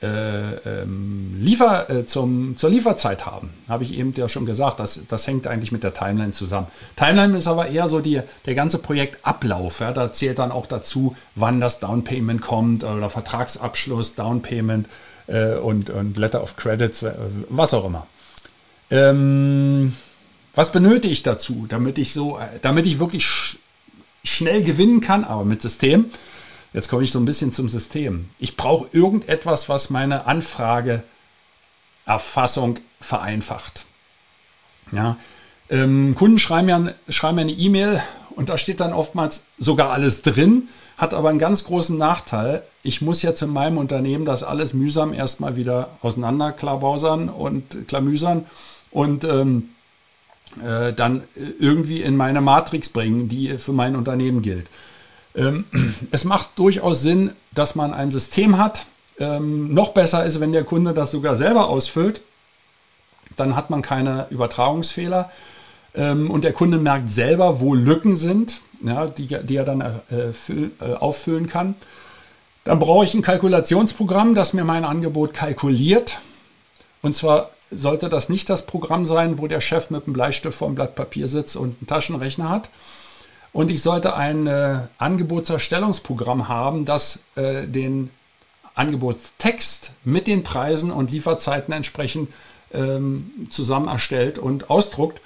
äh, 0.04 0.82
ähm, 0.82 1.38
Liefer, 1.40 1.90
äh, 1.90 2.06
zum, 2.06 2.58
zur 2.58 2.70
Lieferzeit 2.70 3.26
haben. 3.26 3.52
Habe 3.70 3.84
ich 3.84 3.98
eben 3.98 4.14
ja 4.16 4.28
schon 4.28 4.46
gesagt, 4.46 4.80
das, 4.80 5.02
das 5.08 5.26
hängt 5.26 5.48
eigentlich 5.48 5.72
mit 5.72 5.84
der 5.84 5.94
Timeline 5.94 6.32
zusammen. 6.32 6.68
Timeline 6.96 7.38
ist 7.38 7.48
aber 7.48 7.68
eher 7.70 7.88
so 7.88 8.02
die, 8.02 8.22
der 8.46 8.56
ganze 8.56 8.80
Projektablauf. 8.80 9.80
Ja, 9.80 9.94
da 9.94 10.12
zählt 10.12 10.40
dann 10.40 10.52
auch 10.52 10.66
dazu, 10.66 11.16
wann 11.36 11.60
das 11.62 11.80
Downpayment 11.80 12.42
kommt 12.42 12.84
oder 12.84 13.10
Vertragsabschluss, 13.10 14.16
Downpayment 14.16 14.88
äh, 15.28 15.56
und, 15.56 15.90
und 15.90 16.18
Letter 16.18 16.44
of 16.44 16.58
Credits, 16.58 17.04
äh, 17.04 17.14
was 17.50 17.74
auch 17.74 17.86
immer. 17.86 18.06
Ähm, 18.92 19.96
was 20.54 20.72
benötige 20.72 21.12
ich 21.12 21.24
dazu, 21.24 21.66
damit 21.68 21.98
ich 21.98 22.14
so, 22.14 22.38
äh, 22.38 22.60
damit 22.62 22.86
ich 22.86 23.00
wirklich 23.00 23.26
sch 23.26 23.58
schnell 24.26 24.64
gewinnen 24.64 25.02
kann, 25.02 25.26
aber 25.26 25.44
mit 25.44 25.62
System? 25.62 26.06
Jetzt 26.74 26.90
komme 26.90 27.04
ich 27.04 27.12
so 27.12 27.20
ein 27.20 27.26
bisschen 27.26 27.52
zum 27.52 27.70
System. 27.70 28.30
Ich 28.40 28.58
brauche 28.58 28.88
irgendetwas, 28.92 29.70
was 29.70 29.92
meine 29.92 30.26
Anfrageerfassung 30.26 32.80
vereinfacht. 33.00 33.86
Ja, 34.92 35.18
ähm, 35.70 36.16
Kunden 36.16 36.40
schreiben 36.40 36.68
mir, 36.68 36.96
schreiben 37.10 37.36
mir 37.36 37.42
eine 37.42 37.52
E-Mail 37.52 38.02
und 38.36 38.50
da 38.50 38.58
steht 38.58 38.80
dann 38.80 38.94
oftmals 38.94 39.44
sogar 39.60 39.92
alles 39.92 40.24
drin, 40.24 40.68
hat 40.98 41.14
aber 41.14 41.30
einen 41.30 41.40
ganz 41.40 41.64
großen 41.64 41.98
Nachteil. 41.98 42.64
Ich 42.82 43.02
muss 43.02 43.22
jetzt 43.22 43.42
in 43.42 43.52
meinem 43.52 43.78
Unternehmen 43.78 44.26
das 44.26 44.44
alles 44.44 44.74
mühsam 44.74 45.14
erstmal 45.14 45.56
wieder 45.56 45.92
auseinanderklabausern 46.02 47.30
und 47.30 47.88
klamüsern 47.88 48.46
und 48.92 49.24
ähm, 49.24 49.70
äh, 50.64 50.94
dann 50.94 51.24
irgendwie 51.60 52.02
in 52.02 52.16
meine 52.16 52.42
Matrix 52.42 52.90
bringen, 52.90 53.28
die 53.28 53.58
für 53.58 53.74
mein 53.74 53.96
Unternehmen 53.96 54.42
gilt. 54.42 54.68
Ähm, 55.36 55.66
es 56.12 56.24
macht 56.24 56.58
durchaus 56.58 57.02
Sinn, 57.02 57.32
dass 57.52 57.76
man 57.76 57.94
ein 57.94 58.12
System 58.12 58.58
hat. 58.58 58.86
Ähm, 59.20 59.74
noch 59.74 59.90
besser 59.90 60.26
ist, 60.26 60.40
wenn 60.40 60.52
der 60.52 60.64
Kunde 60.64 60.94
das 60.94 61.12
sogar 61.12 61.36
selber 61.36 61.70
ausfüllt. 61.70 62.22
Dann 63.36 63.56
hat 63.56 63.70
man 63.70 63.82
keine 63.82 64.28
Übertragungsfehler. 64.30 65.32
Ähm, 65.96 66.32
und 66.32 66.44
der 66.44 66.54
Kunde 66.54 66.78
merkt 66.78 67.10
selber, 67.10 67.60
wo 67.60 67.76
Lücken 67.76 68.16
sind, 68.16 68.62
die, 68.82 69.56
er 69.56 69.64
dann 69.64 69.82
äh, 69.82 70.30
äh, 70.30 70.96
auffüllen 70.96 71.48
kann. 71.48 71.76
Dann 72.64 72.80
brauche 72.80 73.04
ich 73.04 73.14
ein 73.14 73.22
Kalkulationsprogramm, 73.22 74.36
das 74.36 74.54
mir 74.54 74.64
mein 74.64 74.86
Angebot 74.86 75.34
kalkuliert. 75.34 76.20
Und 77.02 77.16
zwar 77.16 77.52
sollte 77.70 78.10
das 78.10 78.30
nicht 78.30 78.50
das 78.50 78.66
Programm 78.66 79.06
sein, 79.06 79.38
wo 79.38 79.48
der 79.48 79.62
Chef 79.62 79.90
mit 79.90 80.06
einem 80.06 80.14
Bleistift 80.14 80.58
vor 80.58 80.68
einem 80.68 80.76
Blatt 80.76 80.96
Papier 80.96 81.28
sitzt 81.28 81.56
und 81.56 81.78
einen 81.80 81.88
Taschenrechner 81.88 82.50
hat, 82.50 82.70
und 83.54 83.70
ich 83.70 83.82
sollte 83.82 84.16
ein 84.16 84.48
äh, 84.48 84.80
Angebotserstellungsprogramm 84.98 86.48
haben, 86.48 86.86
das 86.86 87.24
äh, 87.36 87.68
den 87.68 88.10
Angebotstext 88.76 89.92
mit 90.04 90.26
den 90.26 90.44
Preisen 90.44 90.92
und 90.92 91.12
Lieferzeiten 91.12 91.72
entsprechend 91.74 92.34
ähm, 92.74 93.48
zusammen 93.52 93.88
erstellt 93.88 94.40
und 94.40 94.72
ausdruckt, 94.72 95.22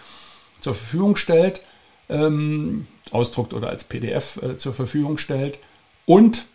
zur 0.60 0.74
Verfügung 0.74 1.16
stellt, 1.16 1.62
ähm, 2.10 2.88
ausdruckt 3.12 3.54
oder 3.54 3.70
als 3.70 3.86
PDF 3.86 4.38
äh, 4.44 4.58
zur 4.58 4.74
Verfügung 4.74 5.18
stellt 5.18 5.60
und 6.06 6.48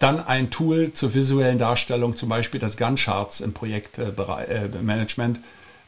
dann 0.00 0.18
ein 0.18 0.50
Tool 0.50 0.92
zur 0.92 1.14
visuellen 1.14 1.58
Darstellung, 1.58 2.16
zum 2.16 2.28
Beispiel 2.28 2.58
das 2.58 2.76
Gantt-Charts 2.76 3.40
im 3.40 3.52
Projektmanagement, 3.52 5.38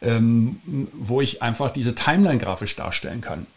äh, 0.01 0.17
ähm, 0.17 0.61
wo 0.93 1.21
ich 1.21 1.43
einfach 1.43 1.71
diese 1.73 1.97
Timeline 1.97 2.39
grafisch 2.39 2.77
darstellen 2.77 3.21
kann 3.21 3.49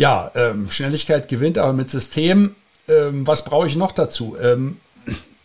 ja, 0.00 0.30
ähm, 0.34 0.70
Schnelligkeit 0.70 1.28
gewinnt, 1.28 1.58
aber 1.58 1.74
mit 1.74 1.90
System, 1.90 2.54
ähm, 2.88 3.26
was 3.26 3.44
brauche 3.44 3.66
ich 3.66 3.76
noch 3.76 3.92
dazu? 3.92 4.34
Ähm, 4.40 4.78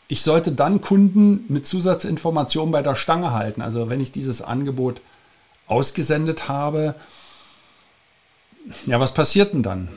ich 0.08 0.22
sollte 0.22 0.54
dann 0.54 0.80
Kunden 0.80 1.44
mit 1.50 1.68
Zusatzinformationen 1.68 2.72
bei 2.72 2.82
der 2.82 2.96
Stange 2.96 3.34
halten. 3.34 3.62
Also 3.62 3.90
wenn 3.90 4.00
ich 4.00 4.14
dieses 4.14 4.42
Angebot 4.42 5.02
ausgesendet 5.68 6.48
habe, 6.48 6.96
ja, 8.86 8.98
was 8.98 9.14
passiert 9.14 9.54
denn 9.54 9.62
dann? 9.62 9.90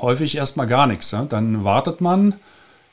Häufig 0.00 0.38
erstmal 0.38 0.68
gar 0.68 0.86
nichts. 0.86 1.12
Ne? 1.12 1.26
Dann 1.28 1.64
wartet 1.64 2.00
man 2.00 2.32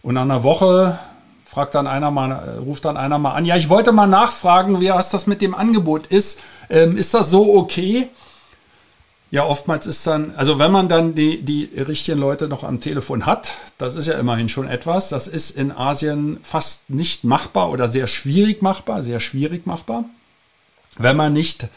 und 0.02 0.16
nach 0.16 0.24
einer 0.24 0.44
Woche 0.44 1.00
fragt 1.46 1.76
dann 1.76 1.88
einer 1.88 2.12
mal, 2.12 2.60
ruft 2.60 2.84
dann 2.84 2.98
einer 2.98 3.20
mal 3.20 3.36
an, 3.36 3.46
ja, 3.46 3.56
ich 3.56 3.70
wollte 3.70 3.94
mal 3.94 4.08
nachfragen, 4.08 4.82
wie 4.82 4.88
das 4.88 5.28
mit 5.28 5.42
dem 5.42 5.56
Angebot 5.56 6.08
ist. 6.08 6.42
Ähm, 6.70 6.98
ist 6.98 7.14
das 7.14 7.30
so 7.30 7.56
okay? 7.56 8.10
Ja, 9.32 9.46
oftmals 9.46 9.88
ist 9.88 10.06
dann, 10.06 10.34
also 10.36 10.60
wenn 10.60 10.72
man 10.72 10.88
dann 10.88 11.16
die, 11.16 11.42
die 11.42 11.66
richtigen 11.76 12.20
Leute 12.20 12.48
noch 12.48 12.64
am 12.64 12.80
Telefon 12.80 13.26
hat, 13.26 13.54
das 13.78 13.96
ist 13.96 14.08
ja 14.08 14.14
immerhin 14.20 14.50
schon 14.50 14.68
etwas, 14.68 15.10
das 15.10 15.28
ist 15.28 15.52
in 15.52 15.72
Asien 15.72 16.38
fast 16.44 16.90
nicht 16.90 17.24
machbar 17.24 17.72
oder 17.72 17.88
sehr 17.88 18.08
schwierig 18.08 18.62
machbar, 18.62 19.02
sehr 19.02 19.20
schwierig 19.20 19.66
machbar, 19.66 20.06
wenn 20.98 21.18
man 21.18 21.34
nicht 21.34 21.68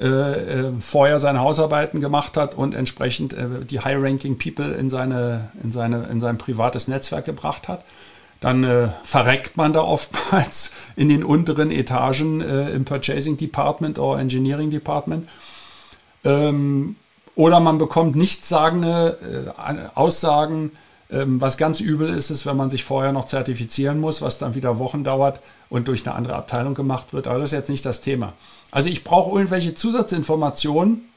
äh, 0.00 0.06
äh 0.06 0.72
vorher 0.80 1.20
seine 1.20 1.40
Hausarbeiten 1.40 2.00
gemacht 2.00 2.36
hat 2.36 2.56
und 2.56 2.74
entsprechend 2.74 3.34
äh, 3.34 3.64
die 3.64 3.80
High-Ranking 3.80 4.38
People 4.38 4.72
in, 4.74 4.90
seine, 4.90 5.52
in, 5.62 5.70
seine, 5.70 6.08
in 6.10 6.20
sein 6.20 6.38
privates 6.38 6.88
Netzwerk 6.88 7.24
gebracht 7.24 7.68
hat. 7.68 7.84
Dann 8.40 8.64
äh, 8.64 8.88
verreckt 9.04 9.56
man 9.56 9.72
da 9.72 9.82
oftmals 9.82 10.72
in 10.96 11.08
den 11.08 11.22
unteren 11.22 11.70
Etagen 11.70 12.40
äh, 12.40 12.70
im 12.70 12.84
Purchasing 12.84 13.36
Department 13.36 13.98
oder 13.98 14.20
Engineering 14.20 14.70
Department 14.70 15.28
ähm, 16.24 16.96
oder 17.34 17.60
man 17.60 17.78
bekommt 17.78 18.16
nichtssagende 18.16 19.52
äh, 19.56 19.88
Aussagen. 19.94 20.72
Ähm, 21.10 21.40
was 21.40 21.56
ganz 21.56 21.80
übel 21.80 22.08
ist, 22.08 22.30
ist, 22.30 22.46
wenn 22.46 22.56
man 22.56 22.70
sich 22.70 22.84
vorher 22.84 23.12
noch 23.12 23.24
zertifizieren 23.24 23.98
muss, 23.98 24.22
was 24.22 24.38
dann 24.38 24.54
wieder 24.54 24.78
Wochen 24.78 25.02
dauert 25.02 25.40
und 25.68 25.88
durch 25.88 26.06
eine 26.06 26.14
andere 26.14 26.36
Abteilung 26.36 26.74
gemacht 26.74 27.12
wird. 27.12 27.26
Aber 27.26 27.38
das 27.38 27.48
ist 27.50 27.58
jetzt 27.58 27.70
nicht 27.70 27.84
das 27.84 28.00
Thema. 28.00 28.34
Also 28.70 28.88
ich 28.88 29.02
brauche 29.02 29.36
irgendwelche 29.36 29.74
Zusatzinformationen, 29.74 31.08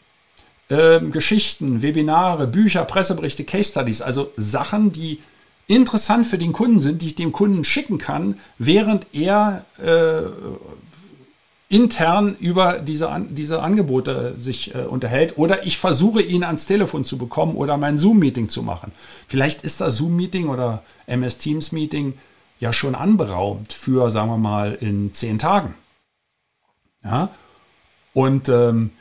äh, 0.69 0.99
Geschichten, 0.99 1.81
Webinare, 1.81 2.47
Bücher, 2.47 2.85
Presseberichte, 2.85 3.43
Case 3.43 3.71
Studies, 3.71 4.01
also 4.01 4.31
Sachen, 4.37 4.91
die 4.91 5.19
interessant 5.67 6.25
für 6.25 6.37
den 6.37 6.53
Kunden 6.53 6.79
sind, 6.79 7.01
die 7.01 7.07
ich 7.07 7.15
dem 7.15 7.31
Kunden 7.31 7.63
schicken 7.63 7.97
kann, 7.97 8.39
während 8.57 9.07
er 9.13 9.65
äh, 9.77 10.23
intern 11.73 12.35
über 12.39 12.77
diese, 12.77 13.09
diese 13.29 13.63
Angebote 13.63 14.35
sich 14.37 14.75
äh, 14.75 14.83
unterhält 14.83 15.39
oder 15.39 15.65
ich 15.65 15.79
versuche 15.79 16.21
ihn 16.21 16.43
ans 16.43 16.67
Telefon 16.67 17.03
zu 17.03 17.17
bekommen 17.17 17.55
oder 17.55 17.77
mein 17.77 17.97
Zoom-Meeting 17.97 18.47
zu 18.47 18.61
machen. 18.61 18.91
Vielleicht 19.27 19.63
ist 19.63 19.81
das 19.81 19.97
Zoom-Meeting 19.97 20.49
oder 20.49 20.83
MS 21.07 21.39
Teams-Meeting 21.39 22.13
ja 22.59 22.73
schon 22.73 22.93
anberaumt 22.93 23.73
für, 23.73 24.11
sagen 24.11 24.29
wir 24.29 24.37
mal, 24.37 24.75
in 24.75 25.13
zehn 25.13 25.39
Tagen. 25.39 25.73
Ja? 27.03 27.29
Und 28.13 28.49
ähm, 28.49 28.91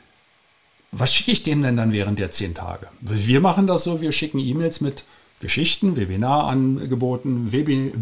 was 0.91 1.13
schicke 1.13 1.31
ich 1.31 1.43
dem 1.43 1.61
denn 1.61 1.77
dann 1.77 1.93
während 1.93 2.17
der 2.17 2.31
zehn 2.31 2.55
Tage? 2.55 2.87
Wir 3.01 3.39
machen 3.39 3.67
das 3.67 3.83
so, 3.83 4.01
wir 4.01 4.11
schicken 4.11 4.39
E-Mails 4.39 4.81
mit 4.81 5.05
Geschichten, 5.41 5.95
Webinarangeboten, 5.95 7.51
Webi 7.51 7.93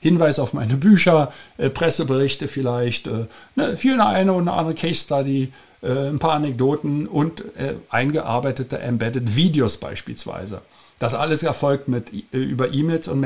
Hinweis 0.00 0.38
auf 0.38 0.54
meine 0.54 0.76
Bücher, 0.76 1.32
äh, 1.58 1.70
Presseberichte 1.70 2.48
vielleicht, 2.48 3.06
äh, 3.06 3.26
ne, 3.54 3.76
hier 3.78 3.94
eine 3.94 4.32
eine 4.48 4.52
andere 4.52 4.74
Case 4.74 5.02
Study, 5.02 5.52
äh, 5.82 6.08
ein 6.08 6.18
paar 6.18 6.32
Anekdoten 6.32 7.06
und 7.06 7.40
äh, 7.56 7.74
eingearbeitete 7.90 8.78
Embedded 8.78 9.36
Videos 9.36 9.78
beispielsweise. 9.78 10.62
Das 10.98 11.14
alles 11.14 11.42
erfolgt 11.42 11.88
mit, 11.88 12.12
äh, 12.12 12.36
über 12.36 12.72
E-Mails 12.72 13.08
und 13.08 13.20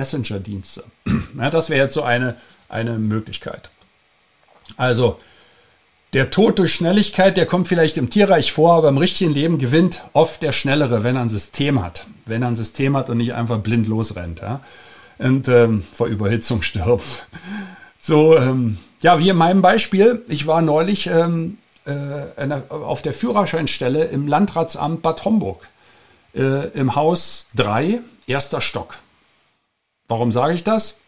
Der 6.13 6.31
Tod 6.31 6.61
durch 6.61 6.73
Schnelligkeit, 6.73 7.37
der 7.37 7.45
kommt 7.45 7.67
vielleicht 7.67 7.99
im 7.99 8.09
Tierreich 8.09 8.53
vor, 8.53 8.75
aber 8.75 8.89
im 8.89 8.99
richtigen 8.99 9.35
Leben 9.35 9.59
gewinnt 9.59 10.03
oft 10.13 10.43
der 10.43 10.53
Schnellere, 10.53 11.03
wenn 11.03 11.17
er 11.17 11.23
ein 11.23 11.29
System 11.29 11.83
hat. 11.83 12.07
Wenn 12.25 12.43
er 12.43 12.49
ein 12.49 12.57
System 12.57 12.97
hat 12.97 13.11
und 13.11 13.17
nicht 13.17 13.35
einfach 13.35 13.59
blind 13.59 13.89
losrennt 13.89 14.41
ja? 14.41 14.61
Und 15.19 15.49
ähm, 15.49 15.85
vor 15.93 16.07
Überhitzung 16.07 16.63
stirbt. 16.63 17.27
So, 18.01 18.37
ähm, 18.37 18.79
ja, 19.01 19.19
wie 19.19 19.29
in 19.29 19.37
meinem 19.37 19.63
Beispiel. 19.63 20.23
Ich 20.29 20.47
war 20.47 20.63
neulich 20.63 21.07
ähm, 21.07 21.59
äh, 21.87 22.61
auf 22.69 23.03
der 23.03 23.13
Führerscheinstelle 23.13 24.05
im 24.05 24.27
Landratsamt 24.29 25.03
Bad 25.03 25.25
Homburg 25.25 25.69
äh, 26.35 26.69
im 26.69 26.95
Haus 26.95 27.47
3, 27.57 28.01
erster 28.27 28.61
Stock. 28.61 28.97
Warum 30.09 30.33
sage 30.33 30.55
ich 30.55 30.65
das? 30.65 31.01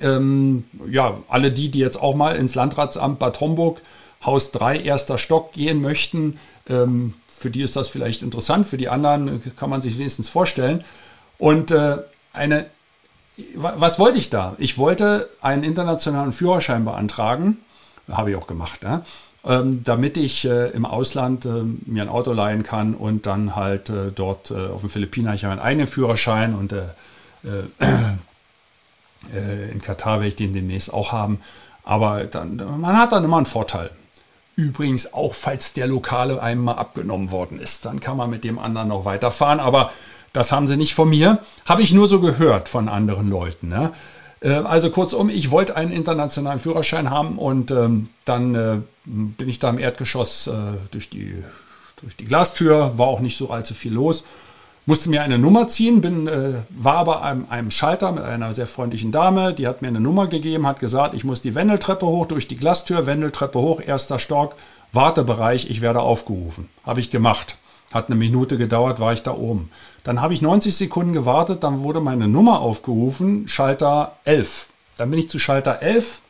Ähm, 0.00 0.64
ja, 0.88 1.18
alle 1.28 1.52
die, 1.52 1.70
die 1.70 1.78
jetzt 1.78 2.00
auch 2.00 2.14
mal 2.14 2.36
ins 2.36 2.54
Landratsamt 2.54 3.18
Bad 3.18 3.40
Homburg, 3.40 3.80
Haus 4.24 4.50
3, 4.52 4.80
erster 4.80 5.18
Stock 5.18 5.52
gehen 5.52 5.80
möchten, 5.80 6.38
ähm, 6.68 7.14
für 7.28 7.50
die 7.50 7.62
ist 7.62 7.76
das 7.76 7.88
vielleicht 7.88 8.22
interessant, 8.22 8.66
für 8.66 8.76
die 8.76 8.88
anderen 8.88 9.42
kann 9.56 9.68
man 9.68 9.82
sich 9.82 9.98
wenigstens 9.98 10.28
vorstellen. 10.28 10.84
Und 11.38 11.72
äh, 11.72 11.98
eine, 12.32 12.66
was 13.54 13.98
wollte 13.98 14.18
ich 14.18 14.30
da? 14.30 14.54
Ich 14.58 14.78
wollte 14.78 15.28
einen 15.40 15.64
internationalen 15.64 16.32
Führerschein 16.32 16.84
beantragen, 16.84 17.58
habe 18.08 18.30
ich 18.30 18.36
auch 18.36 18.46
gemacht. 18.46 18.84
Ja? 18.84 19.02
ähm, 19.46 19.82
damit 19.84 20.16
ich 20.16 20.46
äh, 20.46 20.70
im 20.70 20.86
Ausland 20.86 21.44
äh, 21.44 21.62
mir 21.86 22.02
ein 22.02 22.08
Auto 22.08 22.32
leihen 22.32 22.62
kann 22.62 22.94
und 22.94 23.26
dann 23.26 23.54
halt 23.54 23.90
äh, 23.90 24.10
dort 24.14 24.50
äh, 24.50 24.68
auf 24.68 24.80
den 24.80 24.90
Philippinen 24.90 25.34
ich 25.34 25.44
habe 25.44 25.54
meinen 25.54 25.64
eigenen 25.64 25.86
Führerschein 25.86 26.54
und 26.54 26.72
äh, 26.72 26.84
äh, 29.34 29.70
in 29.70 29.82
Katar 29.82 30.16
werde 30.16 30.28
ich 30.28 30.36
den 30.36 30.54
demnächst 30.54 30.92
auch 30.92 31.12
haben. 31.12 31.40
Aber 31.84 32.24
dann, 32.24 32.56
man 32.80 32.96
hat 32.96 33.12
dann 33.12 33.24
immer 33.24 33.36
einen 33.36 33.46
Vorteil. 33.46 33.90
Übrigens 34.56 35.12
auch, 35.12 35.34
falls 35.34 35.74
der 35.74 35.86
Lokale 35.86 36.40
einem 36.40 36.64
mal 36.64 36.74
abgenommen 36.74 37.30
worden 37.30 37.58
ist, 37.58 37.84
dann 37.84 38.00
kann 38.00 38.16
man 38.16 38.30
mit 38.30 38.44
dem 38.44 38.58
anderen 38.58 38.88
noch 38.88 39.04
weiterfahren. 39.04 39.60
Aber 39.60 39.90
das 40.34 40.52
haben 40.52 40.66
sie 40.66 40.76
nicht 40.76 40.94
von 40.94 41.08
mir. 41.08 41.38
Habe 41.64 41.80
ich 41.80 41.94
nur 41.94 42.06
so 42.06 42.20
gehört 42.20 42.68
von 42.68 42.90
anderen 42.90 43.30
Leuten. 43.30 43.68
Ne? 43.68 43.92
Also 44.42 44.90
kurzum, 44.90 45.30
ich 45.30 45.50
wollte 45.50 45.74
einen 45.74 45.90
internationalen 45.90 46.58
Führerschein 46.58 47.08
haben 47.08 47.38
und 47.38 47.70
ähm, 47.70 48.10
dann 48.26 48.54
äh, 48.54 48.76
bin 49.06 49.48
ich 49.48 49.58
da 49.58 49.70
im 49.70 49.78
Erdgeschoss 49.78 50.48
äh, 50.48 50.52
durch, 50.90 51.08
die, 51.08 51.42
durch 52.02 52.14
die 52.16 52.26
Glastür, 52.26 52.98
war 52.98 53.06
auch 53.06 53.20
nicht 53.20 53.38
so 53.38 53.48
allzu 53.48 53.72
viel 53.72 53.94
los. 53.94 54.24
Musste 54.86 55.08
mir 55.08 55.22
eine 55.22 55.38
Nummer 55.38 55.68
ziehen, 55.68 56.02
bin, 56.02 56.26
äh, 56.26 56.60
war 56.68 56.96
aber 56.96 57.22
einem, 57.22 57.46
einem 57.48 57.70
Schalter 57.70 58.12
mit 58.12 58.24
einer 58.24 58.52
sehr 58.52 58.66
freundlichen 58.66 59.12
Dame, 59.12 59.54
die 59.54 59.66
hat 59.66 59.80
mir 59.80 59.88
eine 59.88 60.00
Nummer 60.00 60.26
gegeben, 60.26 60.66
hat 60.66 60.78
gesagt, 60.78 61.14
ich 61.14 61.24
muss 61.24 61.40
die 61.40 61.54
Wendeltreppe 61.54 62.04
hoch, 62.04 62.26
durch 62.26 62.46
die 62.46 62.56
Glastür, 62.56 63.06
Wendeltreppe 63.06 63.58
hoch, 63.58 63.80
erster 63.80 64.18
Stock, 64.18 64.56
Wartebereich, 64.92 65.70
ich 65.70 65.80
werde 65.80 66.00
aufgerufen. 66.00 66.68
Habe 66.84 67.00
ich 67.00 67.10
gemacht. 67.10 67.56
Hat 67.94 68.08
eine 68.08 68.16
Minute 68.16 68.58
gedauert, 68.58 69.00
war 69.00 69.12
ich 69.12 69.22
da 69.22 69.32
oben. 69.32 69.70
Dann 70.02 70.20
habe 70.20 70.34
ich 70.34 70.42
90 70.42 70.76
Sekunden 70.76 71.12
gewartet, 71.12 71.64
dann 71.64 71.82
wurde 71.82 72.00
meine 72.00 72.28
Nummer 72.28 72.60
aufgerufen, 72.60 73.48
Schalter 73.48 74.16
11. 74.24 74.68
Dann 74.98 75.10
bin 75.10 75.18
ich 75.18 75.30
zu 75.30 75.38
Schalter 75.38 75.80
11, 75.80 76.20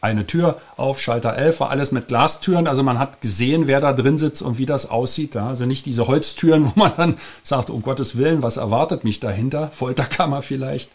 eine 0.00 0.26
Tür 0.26 0.60
auf, 0.76 1.00
Schalter 1.00 1.36
11, 1.36 1.60
war 1.60 1.70
alles 1.70 1.92
mit 1.92 2.08
Glastüren. 2.08 2.66
Also 2.66 2.82
man 2.82 2.98
hat 2.98 3.20
gesehen, 3.20 3.66
wer 3.66 3.80
da 3.80 3.92
drin 3.92 4.18
sitzt 4.18 4.42
und 4.42 4.58
wie 4.58 4.66
das 4.66 4.90
aussieht. 4.90 5.36
Also 5.36 5.66
nicht 5.66 5.86
diese 5.86 6.06
Holztüren, 6.06 6.66
wo 6.74 6.78
man 6.78 6.92
dann 6.96 7.16
sagt, 7.42 7.70
um 7.70 7.82
Gottes 7.82 8.16
Willen, 8.16 8.42
was 8.42 8.56
erwartet 8.56 9.04
mich 9.04 9.20
dahinter? 9.20 9.70
Folterkammer 9.72 10.42
vielleicht. 10.42 10.90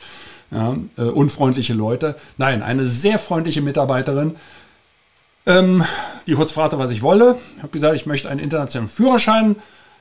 Ja, 0.50 0.78
äh, 0.98 1.02
unfreundliche 1.02 1.74
Leute. 1.74 2.16
Nein, 2.38 2.64
eine 2.64 2.86
sehr 2.88 3.20
freundliche 3.20 3.62
Mitarbeiterin. 3.62 4.36
Ähm, 5.48 5.84
die 6.28 6.36
kurz 6.36 6.52
fragte, 6.52 6.78
was 6.78 6.92
ich 6.92 7.02
wolle. 7.02 7.38
Ich 7.56 7.64
habe 7.64 7.72
gesagt, 7.72 7.96
ich 7.96 8.06
möchte 8.06 8.30
einen 8.30 8.40
internationalen 8.40 8.88
Führerschein 8.88 9.56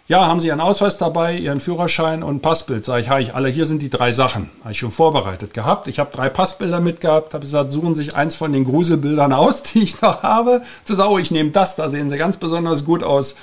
ja, 0.09 0.29
haben 0.29 0.39
Sie 0.39 0.47
Ihren 0.47 0.61
Ausweis 0.61 0.99
dabei, 0.99 1.37
Ihren 1.37 1.61
Führerschein 1.61 2.23
und 2.23 2.41
Passbild? 2.41 2.85
Sag 2.85 3.01
ich, 3.01 3.09
habe 3.09 3.23
ich 3.23 3.35
alle, 3.35 3.49
hier 3.49 3.67
sind 3.67 3.83
die 3.83 3.91
drei 3.91 4.13
Sachen. 4.13 4.51
Habe 4.61 4.71
ich 4.71 4.79
schon 4.79 4.93
vorbereitet 4.93 5.53
gehabt. 5.53 5.89
Ich 5.89 5.99
habe 5.99 6.15
drei 6.15 6.29
Passbilder 6.29 6.79
mitgehabt, 6.79 7.35
habe 7.35 7.43
gesagt, 7.43 7.73
suchen 7.73 7.97
Sie 7.97 8.05
sich 8.05 8.15
eins 8.15 8.37
von 8.37 8.53
den 8.53 8.65
Gruselbildern 8.65 9.33
aus, 9.33 9.63
die 9.65 9.83
ich 9.83 10.01
noch 10.03 10.23
habe. 10.23 10.63
Sie 10.85 10.95
sagen, 10.95 11.11
oh, 11.11 11.19
ich 11.19 11.33
nehme 11.33 11.51
das, 11.51 11.75
da 11.75 11.91
sehen 11.91 12.09
Sie 12.09 12.19
ganz 12.19 12.37
besonders 12.37 12.85
gut 12.85 13.03
aus. 13.03 13.35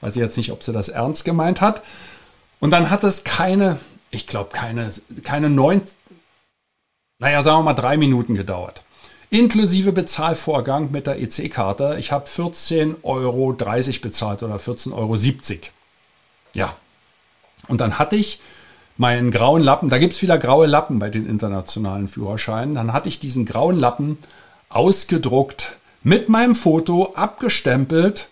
Weiß 0.00 0.14
ich 0.14 0.22
jetzt 0.22 0.36
nicht, 0.36 0.52
ob 0.52 0.62
sie 0.62 0.72
das 0.72 0.88
ernst 0.88 1.24
gemeint 1.24 1.60
hat. 1.60 1.82
Und 2.60 2.70
dann 2.70 2.90
hat 2.90 3.02
es 3.02 3.24
keine, 3.24 3.78
ich 4.12 4.28
glaube, 4.28 4.50
keine, 4.52 4.92
keine 5.24 5.50
neun, 5.50 5.82
naja, 7.18 7.42
sagen 7.42 7.58
wir 7.58 7.62
mal 7.64 7.74
drei 7.74 7.96
Minuten 7.96 8.34
gedauert. 8.34 8.84
Inklusive 9.32 9.92
Bezahlvorgang 9.92 10.90
mit 10.90 11.06
der 11.06 11.18
EC-Karte. 11.18 11.96
Ich 11.98 12.12
habe 12.12 12.26
14,30 12.26 13.02
Euro 13.02 13.56
bezahlt 14.02 14.42
oder 14.42 14.56
14,70 14.56 14.92
Euro. 14.92 15.16
Ja. 16.52 16.76
Und 17.66 17.80
dann 17.80 17.98
hatte 17.98 18.16
ich 18.16 18.40
meinen 18.98 19.30
grauen 19.30 19.62
Lappen, 19.62 19.88
da 19.88 19.96
gibt 19.96 20.12
es 20.12 20.20
wieder 20.20 20.36
graue 20.36 20.66
Lappen 20.66 20.98
bei 20.98 21.08
den 21.08 21.26
internationalen 21.26 22.08
Führerscheinen, 22.08 22.74
dann 22.74 22.92
hatte 22.92 23.08
ich 23.08 23.20
diesen 23.20 23.46
grauen 23.46 23.80
Lappen 23.80 24.18
ausgedruckt, 24.68 25.78
mit 26.02 26.28
meinem 26.28 26.54
Foto 26.54 27.14
abgestempelt, 27.14 28.28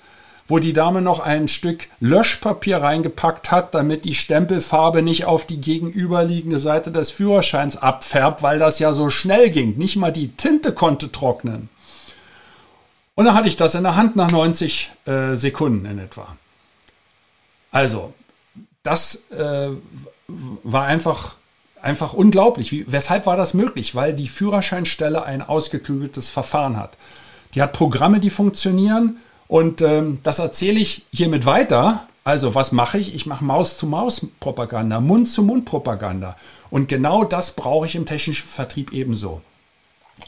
wo 0.51 0.59
die 0.59 0.73
Dame 0.73 1.01
noch 1.01 1.21
ein 1.21 1.47
Stück 1.47 1.89
Löschpapier 2.01 2.79
reingepackt 2.79 3.53
hat, 3.53 3.75
damit 3.75 4.05
die 4.05 4.15
Stempelfarbe 4.15 5.01
nicht 5.01 5.25
auf 5.25 5.47
die 5.47 5.61
gegenüberliegende 5.61 6.59
Seite 6.59 6.91
des 6.91 7.13
Führerscheins 7.13 7.77
abfärbt, 7.77 8.43
weil 8.43 8.59
das 8.59 8.81
ja 8.81 8.93
so 8.93 9.11
schnell 9.11 9.51
ging. 9.51 9.79
Nicht 9.79 9.97
mal 9.97 10.13
die 10.13 10.33
Tinte 10.33 10.75
konnte 10.75 11.13
trocknen. 11.13 11.69
Und 13.15 13.27
dann 13.27 13.35
hatte 13.35 13.49
ich 13.49 13.57
das 13.57 13.75
in 13.77 13.85
der 13.85 13.97
Hand 13.97 14.17
nach 14.17 14.31
90 14.31 14.91
äh, 15.07 15.37
Sekunden 15.37 15.85
in 15.87 15.99
etwa. 15.99 16.37
Also, 17.71 18.13
das 18.83 19.31
äh, 19.31 19.69
war 20.27 20.87
einfach, 20.87 21.37
einfach 21.81 22.13
unglaublich. 22.13 22.73
Wie, 22.73 22.91
weshalb 22.91 23.27
war 23.27 23.37
das 23.37 23.55
möglich? 23.55 23.95
Weil 23.95 24.15
die 24.15 24.29
Führerscheinstelle 24.29 25.23
ein 25.23 25.43
ausgeklügeltes 25.43 26.29
Verfahren 26.29 26.77
hat. 26.77 26.97
Die 27.55 27.63
hat 27.63 27.73
Programme, 27.73 28.19
die 28.19 28.31
funktionieren 28.31 29.19
und 29.51 29.83
ähm, 29.83 30.21
das 30.23 30.39
erzähle 30.39 30.79
ich 30.79 31.07
hiermit 31.13 31.45
weiter. 31.45 32.07
Also, 32.23 32.55
was 32.55 32.71
mache 32.71 32.99
ich? 32.99 33.17
Ich 33.17 33.27
mache 33.27 33.45
Maus-zu-Maus-Propaganda, 33.45 35.01
Mund-zu-Mund-Propaganda. 35.01 36.37
Und 36.71 36.89
genau 36.89 37.25
das 37.25 37.57
brauche 37.57 37.85
ich 37.85 37.97
im 37.97 38.07
technischen 38.07 38.47
Vertrieb 38.47 38.93
ebenso. 38.93 39.41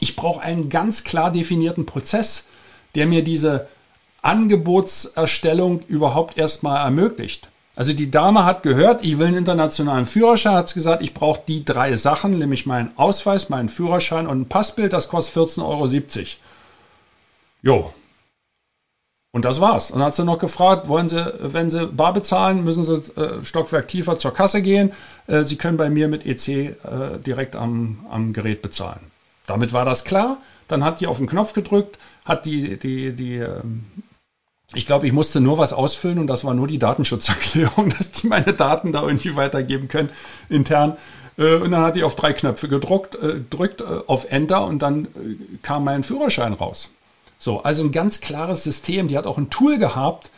Ich 0.01 0.17
brauche 0.17 0.41
einen 0.41 0.67
ganz 0.67 1.05
klar 1.05 1.31
definierten 1.31 1.85
Prozess, 1.85 2.47
der 2.95 3.07
mir 3.07 3.23
diese 3.23 3.69
Angebotserstellung 4.23 5.83
überhaupt 5.87 6.37
erstmal 6.37 6.83
ermöglicht. 6.83 7.47
Also 7.77 7.93
die 7.93 8.11
Dame 8.11 8.43
hat 8.43 8.61
gehört, 8.61 9.05
ich 9.05 9.19
will 9.19 9.27
einen 9.27 9.37
internationalen 9.37 10.05
Führerschein, 10.05 10.55
hat 10.55 10.73
gesagt, 10.73 11.01
ich 11.01 11.13
brauche 11.13 11.43
die 11.47 11.63
drei 11.63 11.95
Sachen, 11.95 12.37
nämlich 12.37 12.65
meinen 12.65 12.91
Ausweis, 12.97 13.47
meinen 13.47 13.69
Führerschein 13.69 14.27
und 14.27 14.41
ein 14.41 14.49
Passbild, 14.49 14.91
das 14.91 15.07
kostet 15.07 15.37
14,70 15.37 15.61
Euro. 15.63 15.87
Jo. 17.61 17.93
Und 19.35 19.45
das 19.45 19.59
war's. 19.59 19.89
Und 19.89 19.99
dann 19.99 20.07
hat 20.07 20.15
sie 20.15 20.23
noch 20.23 20.37
gefragt, 20.37 20.87
wollen 20.87 21.07
Sie, 21.07 21.33
wenn 21.39 21.71
Sie 21.71 21.87
bar 21.87 22.13
bezahlen, 22.13 22.63
müssen 22.63 22.83
Sie 22.83 22.93
äh, 23.19 23.43
Stockwerk 23.43 23.87
tiefer 23.87 24.17
zur 24.19 24.31
Kasse 24.31 24.61
gehen. 24.61 24.91
Äh, 25.25 25.43
Sie 25.43 25.55
können 25.55 25.75
bei 25.75 25.89
mir 25.89 26.07
mit 26.07 26.23
EC 26.23 26.47
äh, 26.47 26.75
direkt 27.25 27.55
am, 27.55 28.05
am 28.11 28.31
Gerät 28.31 28.61
bezahlen. 28.61 28.99
Damit 29.47 29.73
war 29.73 29.85
das 29.85 30.03
klar. 30.03 30.37
Dann 30.67 30.83
hat 30.83 30.99
die 30.99 31.07
auf 31.07 31.17
den 31.17 31.25
Knopf 31.25 31.53
gedrückt, 31.53 31.97
hat 32.25 32.45
die, 32.45 32.77
die, 32.77 33.13
die 33.13 33.37
ähm, 33.37 33.85
ich 34.75 34.85
glaube, 34.85 35.07
ich 35.07 35.13
musste 35.13 35.41
nur 35.41 35.57
was 35.57 35.73
ausfüllen 35.73 36.19
und 36.19 36.27
das 36.27 36.45
war 36.45 36.53
nur 36.53 36.67
die 36.67 36.79
Datenschutzerklärung, 36.79 37.89
dass 37.97 38.11
die 38.11 38.27
meine 38.27 38.53
Daten 38.53 38.91
da 38.91 39.01
irgendwie 39.01 39.35
weitergeben 39.35 39.87
können 39.87 40.11
intern. 40.47 40.95
Äh, 41.39 41.55
und 41.55 41.71
dann 41.71 41.81
hat 41.81 41.95
die 41.95 42.03
auf 42.03 42.15
drei 42.15 42.33
Knöpfe 42.33 42.67
gedruckt, 42.67 43.15
äh, 43.15 43.41
drückt 43.49 43.81
äh, 43.81 43.85
auf 44.05 44.29
Enter 44.29 44.65
und 44.65 44.83
dann 44.83 45.07
kam 45.63 45.85
mein 45.85 46.03
Führerschein 46.03 46.53
raus. 46.53 46.91
So, 47.43 47.61
also 47.61 47.83
ein 47.83 47.91
ganz 47.91 48.21
klares 48.21 48.63
System. 48.63 49.09
Die 49.09 49.17
hat 49.17 49.27
auch 49.27 49.37
ein 49.37 49.49
Tool 49.49 49.77
gehabt. 49.77 50.31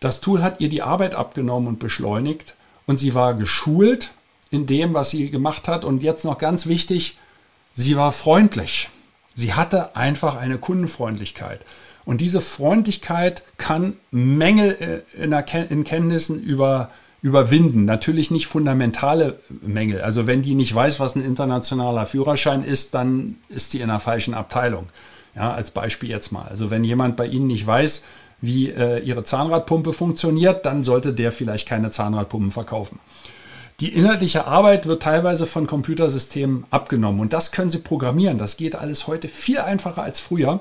Das 0.00 0.20
Tool 0.20 0.42
hat 0.42 0.60
ihr 0.60 0.68
die 0.68 0.82
Arbeit 0.82 1.14
abgenommen 1.14 1.68
und 1.68 1.78
beschleunigt 1.78 2.56
und 2.86 2.96
sie 2.96 3.14
war 3.14 3.34
geschult 3.34 4.10
in 4.50 4.66
dem, 4.66 4.92
was 4.92 5.10
sie 5.10 5.30
gemacht 5.30 5.68
hat. 5.68 5.84
Und 5.84 6.02
jetzt 6.02 6.24
noch 6.24 6.38
ganz 6.38 6.66
wichtig, 6.66 7.16
sie 7.74 7.96
war 7.96 8.10
freundlich. 8.10 8.90
Sie 9.36 9.54
hatte 9.54 9.94
einfach 9.94 10.36
eine 10.36 10.58
Kundenfreundlichkeit. 10.58 11.60
Und 12.04 12.20
diese 12.20 12.40
Freundlichkeit 12.40 13.44
kann 13.56 13.92
Mängel 14.10 15.04
äh, 15.16 15.22
in, 15.22 15.32
in 15.32 15.84
Kenntnissen 15.84 16.42
über, 16.42 16.90
überwinden. 17.22 17.84
Natürlich 17.84 18.32
nicht 18.32 18.48
fundamentale 18.48 19.38
Mängel. 19.62 20.00
Also 20.00 20.26
wenn 20.26 20.42
die 20.42 20.56
nicht 20.56 20.74
weiß, 20.74 20.98
was 20.98 21.14
ein 21.14 21.24
internationaler 21.24 22.06
Führerschein 22.06 22.64
ist, 22.64 22.94
dann 22.94 23.36
ist 23.48 23.72
die 23.72 23.82
in 23.82 23.88
einer 23.88 24.00
falschen 24.00 24.34
Abteilung. 24.34 24.88
Ja, 25.34 25.52
als 25.52 25.70
Beispiel 25.70 26.10
jetzt 26.10 26.32
mal. 26.32 26.46
Also 26.48 26.70
wenn 26.70 26.84
jemand 26.84 27.16
bei 27.16 27.26
Ihnen 27.26 27.46
nicht 27.46 27.66
weiß, 27.66 28.04
wie 28.40 28.70
äh, 28.70 28.98
Ihre 29.00 29.24
Zahnradpumpe 29.24 29.92
funktioniert, 29.92 30.66
dann 30.66 30.82
sollte 30.82 31.12
der 31.12 31.30
vielleicht 31.32 31.68
keine 31.68 31.90
Zahnradpumpen 31.90 32.50
verkaufen. 32.50 32.98
Die 33.80 33.94
inhaltliche 33.94 34.46
Arbeit 34.46 34.86
wird 34.86 35.02
teilweise 35.02 35.46
von 35.46 35.66
Computersystemen 35.66 36.66
abgenommen 36.70 37.20
und 37.20 37.32
das 37.32 37.50
können 37.50 37.70
Sie 37.70 37.78
programmieren. 37.78 38.36
Das 38.36 38.56
geht 38.56 38.76
alles 38.76 39.06
heute 39.06 39.28
viel 39.28 39.58
einfacher 39.58 40.02
als 40.02 40.20
früher. 40.20 40.60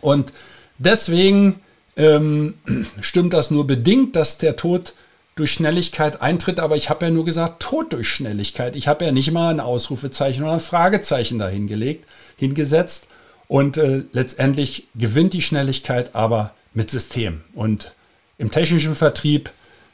Und 0.00 0.32
deswegen 0.78 1.60
ähm, 1.96 2.54
stimmt 3.00 3.32
das 3.32 3.50
nur 3.50 3.66
bedingt, 3.66 4.14
dass 4.14 4.38
der 4.38 4.56
Tod 4.56 4.94
durch 5.34 5.52
Schnelligkeit 5.52 6.22
eintritt, 6.22 6.60
aber 6.60 6.76
ich 6.76 6.90
habe 6.90 7.06
ja 7.06 7.10
nur 7.10 7.24
gesagt, 7.24 7.62
Tod 7.62 7.92
durch 7.92 8.08
Schnelligkeit. 8.08 8.76
Ich 8.76 8.88
habe 8.88 9.04
ja 9.04 9.12
nicht 9.12 9.32
mal 9.32 9.50
ein 9.50 9.60
Ausrufezeichen 9.60 10.42
oder 10.44 10.52
ein 10.52 10.60
Fragezeichen 10.60 11.38
dahingelegt, 11.38 12.06
hingesetzt. 12.36 13.08
Und 13.50 13.76
äh, 13.78 14.02
letztendlich 14.12 14.86
gewinnt 14.94 15.32
die 15.32 15.42
Schnelligkeit 15.42 16.14
aber 16.14 16.54
mit 16.72 16.88
System. 16.88 17.40
Und 17.52 17.96
im 18.38 18.52
technischen 18.52 18.94
Vertrieb 18.94 19.50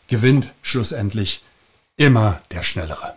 gewinnt 0.08 0.52
schlussendlich 0.60 1.42
immer 1.96 2.42
der 2.52 2.62
Schnellere. 2.62 3.14